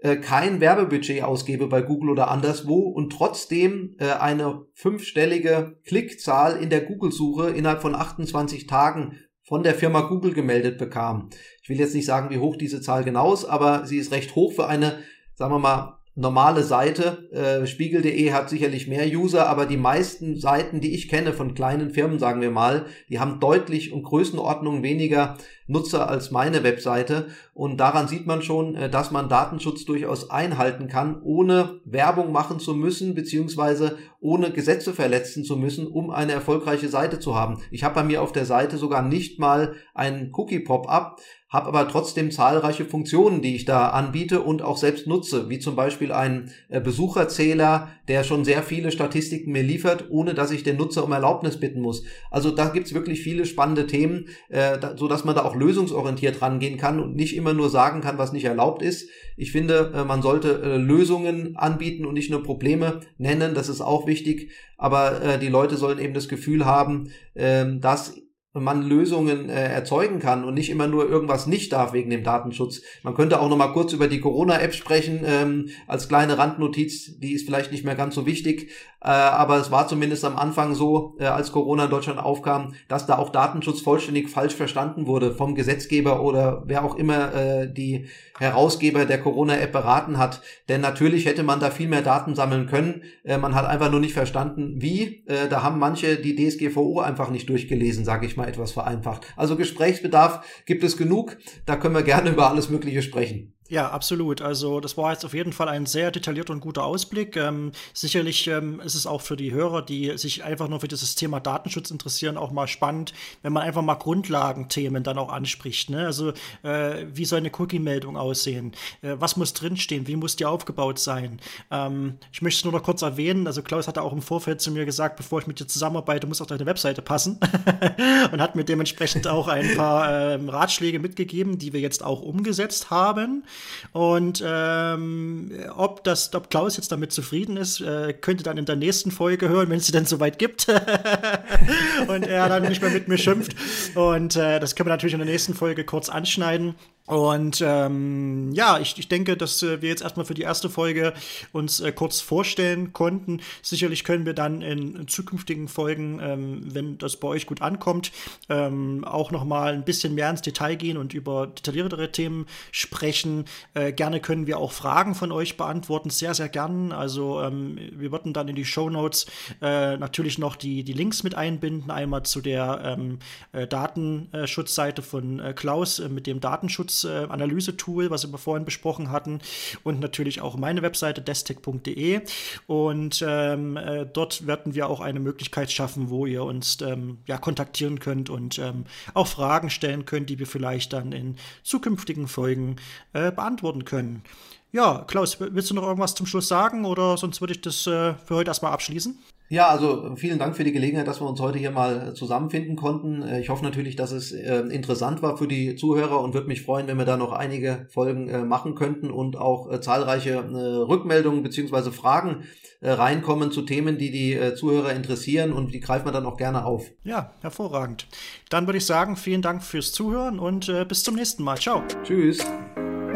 äh, 0.01 0.17
kein 0.17 0.61
Werbebudget 0.61 1.25
ausgebe 1.25 1.67
bei 1.67 1.83
Google 1.83 2.11
oder 2.11 2.31
anderswo 2.31 2.83
und 2.83 3.11
trotzdem 3.11 3.97
äh, 3.99 4.13
eine 4.13 4.67
fünfstellige 4.75 5.81
Klickzahl 5.85 6.63
in 6.63 6.71
der 6.71 6.83
Google-Suche 6.83 7.51
innerhalb 7.51 7.83
von 7.83 7.97
28 7.97 8.69
Tagen 8.69 9.19
von 9.49 9.63
der 9.63 9.75
Firma 9.75 10.03
Google 10.03 10.35
gemeldet 10.35 10.77
bekam. 10.77 11.31
Ich 11.63 11.71
will 11.71 11.79
jetzt 11.79 11.95
nicht 11.95 12.05
sagen, 12.05 12.29
wie 12.29 12.39
hoch 12.39 12.57
diese 12.57 12.83
Zahl 12.83 13.03
genau 13.03 13.33
ist, 13.33 13.47
aber 13.47 13.87
sie 13.87 13.97
ist 13.97 14.13
recht 14.13 14.35
hoch 14.35 14.53
für 14.53 14.67
eine, 14.67 14.99
sagen 15.37 15.55
wir 15.55 15.59
mal, 15.59 15.98
normale 16.19 16.65
Seite. 16.65 17.31
Äh, 17.31 17.67
Spiegel.de 17.67 18.33
hat 18.33 18.51
sicherlich 18.51 18.89
mehr 18.89 19.07
User, 19.07 19.49
aber 19.49 19.67
die 19.67 19.77
meisten 19.77 20.37
Seiten, 20.37 20.81
die 20.81 20.95
ich 20.95 21.09
kenne 21.09 21.33
von 21.33 21.55
kleinen 21.55 21.91
Firmen, 21.91 22.19
sagen 22.19 22.41
wir 22.41 22.51
mal, 22.51 22.87
die 23.09 23.21
haben 23.21 23.39
deutlich 23.39 23.93
und 23.93 24.03
Größenordnung 24.03 24.83
weniger 24.83 25.39
Nutzer 25.69 26.09
als 26.09 26.31
meine 26.33 26.65
Webseite. 26.65 27.29
Und 27.55 27.79
daran 27.79 28.09
sieht 28.09 28.27
man 28.27 28.43
schon, 28.43 28.75
äh, 28.75 28.91
dass 28.91 29.13
man 29.13 29.29
Datenschutz 29.29 29.85
durchaus 29.85 30.29
einhalten 30.29 30.89
kann, 30.89 31.23
ohne 31.23 31.81
Werbung 31.85 32.33
machen 32.33 32.59
zu 32.59 32.75
müssen, 32.75 33.15
beziehungsweise 33.15 33.97
ohne 34.21 34.51
Gesetze 34.51 34.93
verletzen 34.93 35.45
zu 35.45 35.57
müssen, 35.57 35.87
um 35.87 36.11
eine 36.11 36.33
erfolgreiche 36.33 36.89
Seite 36.89 37.21
zu 37.21 37.37
haben. 37.37 37.61
Ich 37.71 37.85
habe 37.85 37.95
bei 37.95 38.03
mir 38.03 38.23
auf 38.23 38.33
der 38.33 38.45
Seite 38.45 38.77
sogar 38.77 39.03
nicht 39.03 39.39
mal 39.39 39.75
einen 39.95 40.33
Cookie-Pop-up, 40.33 41.21
habe 41.49 41.69
aber 41.69 41.89
trotzdem 41.89 42.31
zahlreiche 42.31 42.85
Funktionen, 42.85 43.41
die 43.41 43.55
ich 43.55 43.65
da 43.65 43.89
anbiete 43.89 44.43
und 44.43 44.61
auch 44.61 44.77
selbst 44.77 45.07
nutze, 45.07 45.49
wie 45.49 45.59
zum 45.59 45.77
Beispiel 45.77 46.13
ein 46.13 46.51
äh, 46.69 46.79
Besucherzähler, 46.79 47.89
der 48.07 48.23
schon 48.23 48.45
sehr 48.45 48.63
viele 48.63 48.93
Statistiken 48.93 49.53
mir 49.53 49.63
liefert, 49.63 50.07
ohne 50.11 50.35
dass 50.35 50.51
ich 50.51 50.63
den 50.63 50.77
Nutzer 50.77 51.05
um 51.05 51.13
Erlaubnis 51.13 51.59
bitten 51.59 51.81
muss. 51.81 52.05
Also 52.31 52.51
da 52.51 52.69
gibt's 52.69 52.93
wirklich 52.93 53.23
viele 53.23 53.47
spannende 53.47 53.87
Themen, 53.87 54.27
äh, 54.51 54.79
so 54.97 55.09
dass 55.09 55.25
man 55.25 55.35
da 55.35 55.45
auch 55.45 55.57
lösungsorientiert 55.57 56.43
rangehen 56.43 56.77
kann 56.77 57.01
und 57.01 57.17
nicht 57.17 57.35
immer 57.35 57.55
nur 57.55 57.71
sagen 57.71 58.03
kann, 58.03 58.19
was 58.19 58.33
nicht 58.33 58.45
erlaubt 58.45 58.83
ist. 58.83 59.09
Ich 59.39 59.51
finde, 59.51 59.93
äh, 59.95 60.05
man 60.05 60.21
sollte 60.21 60.77
Lösungen 60.77 61.57
anbieten 61.57 62.05
und 62.05 62.13
nicht 62.13 62.31
nur 62.31 62.43
Probleme 62.43 63.01
nennen, 63.17 63.55
das 63.55 63.71
ist 63.71 63.81
auch 63.81 64.07
wichtig, 64.07 64.51
aber 64.77 65.39
die 65.41 65.49
Leute 65.49 65.77
sollen 65.77 65.99
eben 65.99 66.15
das 66.15 66.29
Gefühl 66.29 66.65
haben, 66.65 67.11
äh, 67.35 67.65
dass 67.79 68.15
man 68.55 68.83
Lösungen 68.83 69.51
äh, 69.51 69.69
erzeugen 69.69 70.21
kann 70.21 70.45
und 70.45 70.55
nicht 70.55 70.71
immer 70.71 70.87
nur 70.87 71.09
irgendwas 71.09 71.47
nicht 71.47 71.73
darf 71.73 71.93
wegen 71.93 72.11
dem 72.11 72.25
Datenschutz. 72.25 72.83
Man 73.03 73.15
könnte 73.15 73.41
auch 73.41 73.49
noch 73.49 73.57
mal 73.57 73.73
kurz 73.73 73.93
über 73.93 74.09
die 74.09 74.21
Corona-App 74.21 74.75
sprechen, 74.75 75.21
ähm, 75.25 75.69
als 75.87 76.09
kleine 76.09 76.39
Randnotiz, 76.39 77.19
die 77.19 77.33
ist 77.33 77.47
vielleicht 77.47 77.73
nicht 77.73 77.85
mehr 77.85 77.95
ganz 77.95 78.15
so 78.15 78.27
wichtig, 78.27 78.71
äh, 79.01 79.09
aber 79.11 79.59
es 79.59 79.71
war 79.71 79.87
zumindest 79.87 80.25
am 80.25 80.37
Anfang 80.37 80.75
so, 80.75 81.17
äh, 81.21 81.27
als 81.27 81.53
Corona 81.53 81.85
in 81.85 81.91
Deutschland 81.91 82.19
aufkam, 82.19 82.75
dass 82.89 83.07
da 83.07 83.19
auch 83.19 83.31
Datenschutz 83.31 83.81
vollständig 83.81 84.29
falsch 84.29 84.55
verstanden 84.55 85.07
wurde 85.07 85.33
vom 85.35 85.55
Gesetzgeber 85.55 86.23
oder 86.23 86.65
wer 86.67 86.85
auch 86.85 86.97
immer 86.97 87.33
äh, 87.33 87.73
die 87.73 88.07
Herausgeber 88.39 89.05
der 89.05 89.21
Corona-App 89.21 89.71
beraten 89.71 90.19
hat. 90.19 90.43
Denn 90.69 90.81
natürlich 90.81 91.27
hätte 91.27 91.45
man 91.45 91.61
da 91.61 91.71
viel 91.71 91.89
mehr 91.89 92.03
Daten 92.03 92.35
sammeln 92.35 92.67
können. 92.67 93.03
Man 93.25 93.55
hat 93.55 93.67
einfach 93.67 93.91
nur 93.91 93.99
nicht 93.99 94.13
verstanden, 94.13 94.75
wie. 94.77 95.25
Da 95.51 95.65
haben 95.65 95.81
manche 95.81 96.17
die 96.17 96.37
DSGVO 96.37 97.01
einfach 97.01 97.31
nicht 97.31 97.49
durchgelesen, 97.49 98.05
sage 98.05 98.27
ich 98.27 98.37
mal 98.37 98.47
etwas 98.47 98.71
vereinfacht. 98.71 99.27
Also 99.37 99.57
Gesprächsbedarf 99.57 100.63
gibt 100.67 100.85
es 100.85 100.97
genug. 100.97 101.37
Da 101.67 101.75
können 101.75 101.97
wir 101.97 102.03
gerne 102.03 102.31
über 102.31 102.49
alles 102.49 102.71
Mögliche 102.71 103.03
sprechen. 103.03 103.58
Ja, 103.71 103.91
absolut. 103.91 104.41
Also 104.41 104.81
das 104.81 104.97
war 104.97 105.13
jetzt 105.13 105.27
auf 105.27 105.35
jeden 105.35 105.53
Fall 105.53 105.69
ein 105.69 105.85
sehr 105.85 106.11
detaillierter 106.11 106.55
und 106.55 106.61
guter 106.61 106.85
Ausblick. 106.85 107.37
Ähm, 107.37 107.73
sicherlich 107.93 108.47
ähm, 108.47 108.81
ist 108.81 108.95
es 108.95 109.07
auch 109.07 109.21
für 109.21 109.37
die 109.37 109.53
Hörer, 109.53 109.83
die 109.83 110.17
sich 110.17 110.43
einfach 110.43 110.69
nur 110.69 110.81
für 110.81 110.89
dieses 110.89 111.17
Thema 111.17 111.39
Datenschutz 111.39 111.91
interessieren, 111.91 112.39
auch 112.39 112.51
mal 112.51 112.67
spannend, 112.67 113.13
wenn 113.43 113.53
man 113.53 113.65
einfach 113.65 113.83
mal 113.83 113.97
Grundlagenthemen 113.97 115.03
dann 115.03 115.19
auch 115.19 115.31
anspricht. 115.31 115.91
Ne? 115.91 116.07
Also 116.07 116.33
äh, 116.63 117.05
wie 117.13 117.27
soll 117.27 117.41
eine 117.41 117.51
Cookie-Meldung 117.59 118.17
aussehen? 118.17 118.73
Äh, 119.03 119.17
was 119.19 119.37
muss 119.37 119.53
drinstehen? 119.53 120.07
Wie 120.07 120.17
muss 120.17 120.37
die 120.37 120.47
aufgebaut 120.47 120.99
sein? 120.99 121.39
Ähm, 121.71 122.15
ich 122.33 122.41
möchte 122.41 122.61
es 122.61 122.65
nur 122.65 122.73
noch 122.73 122.83
kurz 122.83 123.03
erwähnen. 123.03 123.47
Also 123.47 123.61
Klaus 123.61 123.87
hatte 123.87 124.01
auch 124.01 124.15
im 124.15 124.23
Vorfeld 124.23 124.63
zu 124.63 124.71
mir 124.71 124.87
gesagt, 124.87 125.17
bevor 125.17 125.41
ich 125.41 125.47
mit 125.47 125.61
dir 125.61 125.67
zusammenarbeite, 125.67 126.27
muss 126.27 126.41
auch 126.41 126.47
deine 126.47 126.65
Webseite 126.65 127.03
passen 127.03 127.39
und 128.33 128.41
hat 128.41 128.57
mir 128.57 128.65
dementsprechend 128.65 129.29
auch 129.29 129.47
ein 129.47 129.77
paar 129.77 130.11
ähm, 130.11 130.49
Ratschläge 130.49 131.01
mitgegeben, 131.01 131.59
die 131.59 131.75
wir 131.75 131.81
jetzt 131.81 132.03
auch 132.03 132.23
umgesetzt 132.23 132.89
haben. 132.89 133.45
Und 133.93 134.43
ähm, 134.45 135.53
ob, 135.77 136.05
das, 136.05 136.35
ob 136.35 136.51
Klaus 136.51 136.77
jetzt 136.77 136.93
damit 136.93 137.13
zufrieden 137.13 137.57
ist, 137.57 137.81
äh, 137.81 138.13
könnte 138.13 138.45
dann 138.45 138.59
in 138.59 138.65
der 138.65 138.77
nächsten 138.77 139.11
Folge 139.11 139.49
hören, 139.49 139.71
wenn 139.71 139.79
es 139.79 139.87
sie 139.87 139.93
denn 139.93 140.07
soweit 140.07 140.39
gibt. 140.39 140.69
und 142.09 142.27
er 142.27 142.49
dann 142.49 142.69
nicht 142.69 142.83
mehr 142.83 142.91
mit 142.91 143.09
mir 143.09 143.19
schimpft. 143.19 143.55
Und 143.95 144.37
äh, 144.37 144.61
das 144.61 144.75
können 144.75 144.89
wir 144.89 144.93
natürlich 144.93 145.15
in 145.15 145.21
der 145.21 145.29
nächsten 145.29 145.55
Folge 145.55 145.85
kurz 145.85 146.09
anschneiden. 146.09 146.75
Und 147.09 147.65
ähm, 147.67 148.53
ja, 148.53 148.79
ich, 148.79 148.99
ich 148.99 149.09
denke, 149.09 149.39
dass 149.39 149.63
äh, 149.63 149.81
wir 149.81 149.89
jetzt 149.89 150.03
erstmal 150.03 150.27
für 150.27 150.35
die 150.35 150.43
erste 150.43 150.69
Folge 150.69 151.15
uns 151.53 151.81
äh, 151.81 151.91
kurz 151.91 152.21
vorstellen 152.21 152.93
konnten. 152.93 153.41
Sicherlich 153.63 154.05
können 154.05 154.27
wir 154.27 154.35
dann 154.35 154.61
in, 154.61 155.09
zukünftigen 155.09 155.69
Folgen, 155.69 156.21
ähm, 156.23 156.61
wenn 156.67 156.99
das 156.99 157.17
bei 157.17 157.29
euch 157.29 157.47
gut 157.47 157.63
ankommt, 157.63 158.13
ähm, 158.51 159.07
auch 159.07 159.31
noch 159.31 159.45
mal 159.45 159.73
ein 159.73 159.87
bisschen 159.87 160.15
mehr 160.15 160.29
ins 160.29 160.43
Detail 160.43 160.75
gehen 160.75 160.99
und 160.99 161.15
über 161.15 161.47
detailliertere 161.47 162.13
Themen 162.13 162.45
sprechen. 162.73 163.47
Äh, 163.73 163.95
gerne 163.95 164.21
können 164.21 164.47
wir 164.47 164.59
auch 164.59 164.73
Fragen 164.73 165.15
von 165.15 165.33
euch 165.33 165.57
beantworten, 165.57 166.11
sehr, 166.11 166.35
sehr 166.35 166.51
gern. 166.51 166.93
Also 166.93 167.41
ähm, 167.41 167.79
wir 167.91 168.13
würden 168.13 168.35
dann 168.35 168.49
in 168.49 168.55
die 168.55 168.67
Show 168.67 168.91
Notes 168.91 169.25
äh, 169.63 169.97
natürlich 169.97 170.37
noch 170.37 170.57
die, 170.57 170.85
die 170.85 170.93
Links 170.93 171.23
mit 171.23 171.35
einbinden. 171.35 171.91
Einmal 171.91 172.25
zu 172.25 172.43
der 172.43 172.83
ähm, 172.85 173.19
äh, 173.53 173.67
Datenschutzseite 173.67 175.01
von 175.01 175.41
äh, 175.41 175.55
Klaus 175.55 176.07
mit 176.07 176.27
dem 176.27 176.41
Datenschutz 176.41 176.98
äh, 177.05 177.27
Analyse-Tool, 177.29 178.11
was 178.11 178.31
wir 178.31 178.39
vorhin 178.39 178.65
besprochen 178.65 179.11
hatten. 179.11 179.41
Und 179.85 180.01
natürlich 180.01 180.41
auch 180.41 180.57
meine 180.57 180.83
Webseite 180.83 181.21
destech.de. 181.21 182.21
Und 182.67 183.25
ähm, 183.27 183.77
äh, 183.77 184.07
dort 184.07 184.47
werden 184.47 184.75
wir 184.75 184.89
auch 184.89 185.01
eine 185.01 185.21
Möglichkeit 185.21 185.71
schaffen, 185.71 186.11
wo 186.11 186.27
ihr 186.27 186.45
uns 186.45 186.79
ähm, 186.81 187.19
ja, 187.27 187.39
kontaktieren 187.39 187.99
könnt 187.99 188.31
und 188.31 188.59
ähm, 188.59 188.85
auch 189.15 189.27
Fragen 189.27 189.71
stellen 189.71 190.05
könnt, 190.05 190.31
die 190.31 190.39
wir 190.39 190.47
vielleicht 190.47 190.93
dann 190.93 191.13
in 191.13 191.37
zukünftigen 191.63 192.29
Folgen 192.29 192.77
äh, 193.13 193.31
beantworten 193.31 193.85
können. 193.85 194.23
Ja, 194.71 195.05
Klaus, 195.07 195.41
willst 195.41 195.71
du 195.71 195.75
noch 195.75 195.85
irgendwas 195.85 196.15
zum 196.15 196.27
Schluss 196.27 196.49
sagen 196.49 196.85
oder 196.85 197.17
sonst 197.17 197.41
würde 197.41 197.55
ich 197.55 197.63
das 197.63 197.87
äh, 197.87 198.15
für 198.15 198.35
heute 198.35 198.51
erstmal 198.51 198.73
abschließen? 198.73 199.19
Ja, 199.51 199.69
also 199.69 200.15
vielen 200.17 200.39
Dank 200.39 200.57
für 200.57 200.65
die 200.65 200.73
Gelegenheit, 200.73 201.07
dass 201.07 201.23
wir 201.23 201.29
uns 201.29 201.41
heute 201.41 201.59
hier 201.59 201.71
mal 201.71 202.13
zusammenfinden 202.15 202.77
konnten. 202.77 203.23
Äh, 203.23 203.41
ich 203.41 203.49
hoffe 203.49 203.65
natürlich, 203.65 203.97
dass 203.97 204.13
es 204.13 204.33
äh, 204.33 204.59
interessant 204.71 205.23
war 205.23 205.39
für 205.39 205.49
die 205.49 205.75
Zuhörer 205.75 206.21
und 206.21 206.35
würde 206.35 206.49
mich 206.49 206.63
freuen, 206.63 206.87
wenn 206.87 206.99
wir 206.99 207.07
da 207.07 207.17
noch 207.17 207.33
einige 207.33 207.87
Folgen 207.89 208.29
äh, 208.29 208.45
machen 208.45 208.75
könnten 208.75 209.11
und 209.11 209.37
auch 209.37 209.73
äh, 209.73 209.81
zahlreiche 209.81 210.33
äh, 210.33 210.57
Rückmeldungen 210.57 211.43
beziehungsweise 211.43 211.93
Fragen 211.93 212.45
äh, 212.81 212.91
reinkommen 212.91 213.51
zu 213.51 213.63
Themen, 213.63 213.97
die 213.97 214.11
die 214.11 214.39
Zuhörer 214.55 214.93
interessieren 214.93 215.53
und 215.53 215.73
die 215.73 215.81
greifen 215.81 216.07
wir 216.07 216.13
dann 216.13 216.27
auch 216.27 216.37
gerne 216.37 216.65
auf. 216.65 216.91
Ja, 217.05 217.33
hervorragend. 217.41 218.07
Dann 218.51 218.67
würde 218.67 218.79
ich 218.79 218.87
sagen, 218.87 219.17
vielen 219.17 219.43
Dank 219.43 219.63
fürs 219.63 219.93
Zuhören 219.93 220.39
und 220.39 220.73
bis 220.89 221.03
zum 221.03 221.15
nächsten 221.15 221.43
Mal. 221.43 221.59
Ciao. 221.59 221.83
Tschüss. 222.05 222.39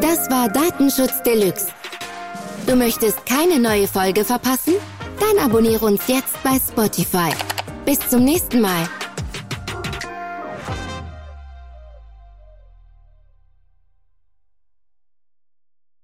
Das 0.01 0.29
war 0.29 0.49
Datenschutz 0.49 1.23
Deluxe. 1.23 1.67
Du 2.67 2.75
möchtest 2.75 3.25
keine 3.25 3.59
neue 3.59 3.87
Folge 3.87 4.25
verpassen? 4.25 4.73
Dann 5.23 5.45
abonniere 5.45 5.85
uns 5.85 6.01
jetzt 6.07 6.41
bei 6.43 6.57
Spotify. 6.59 7.31
Bis 7.85 7.99
zum 8.09 8.25
nächsten 8.25 8.59
Mal. 8.59 8.89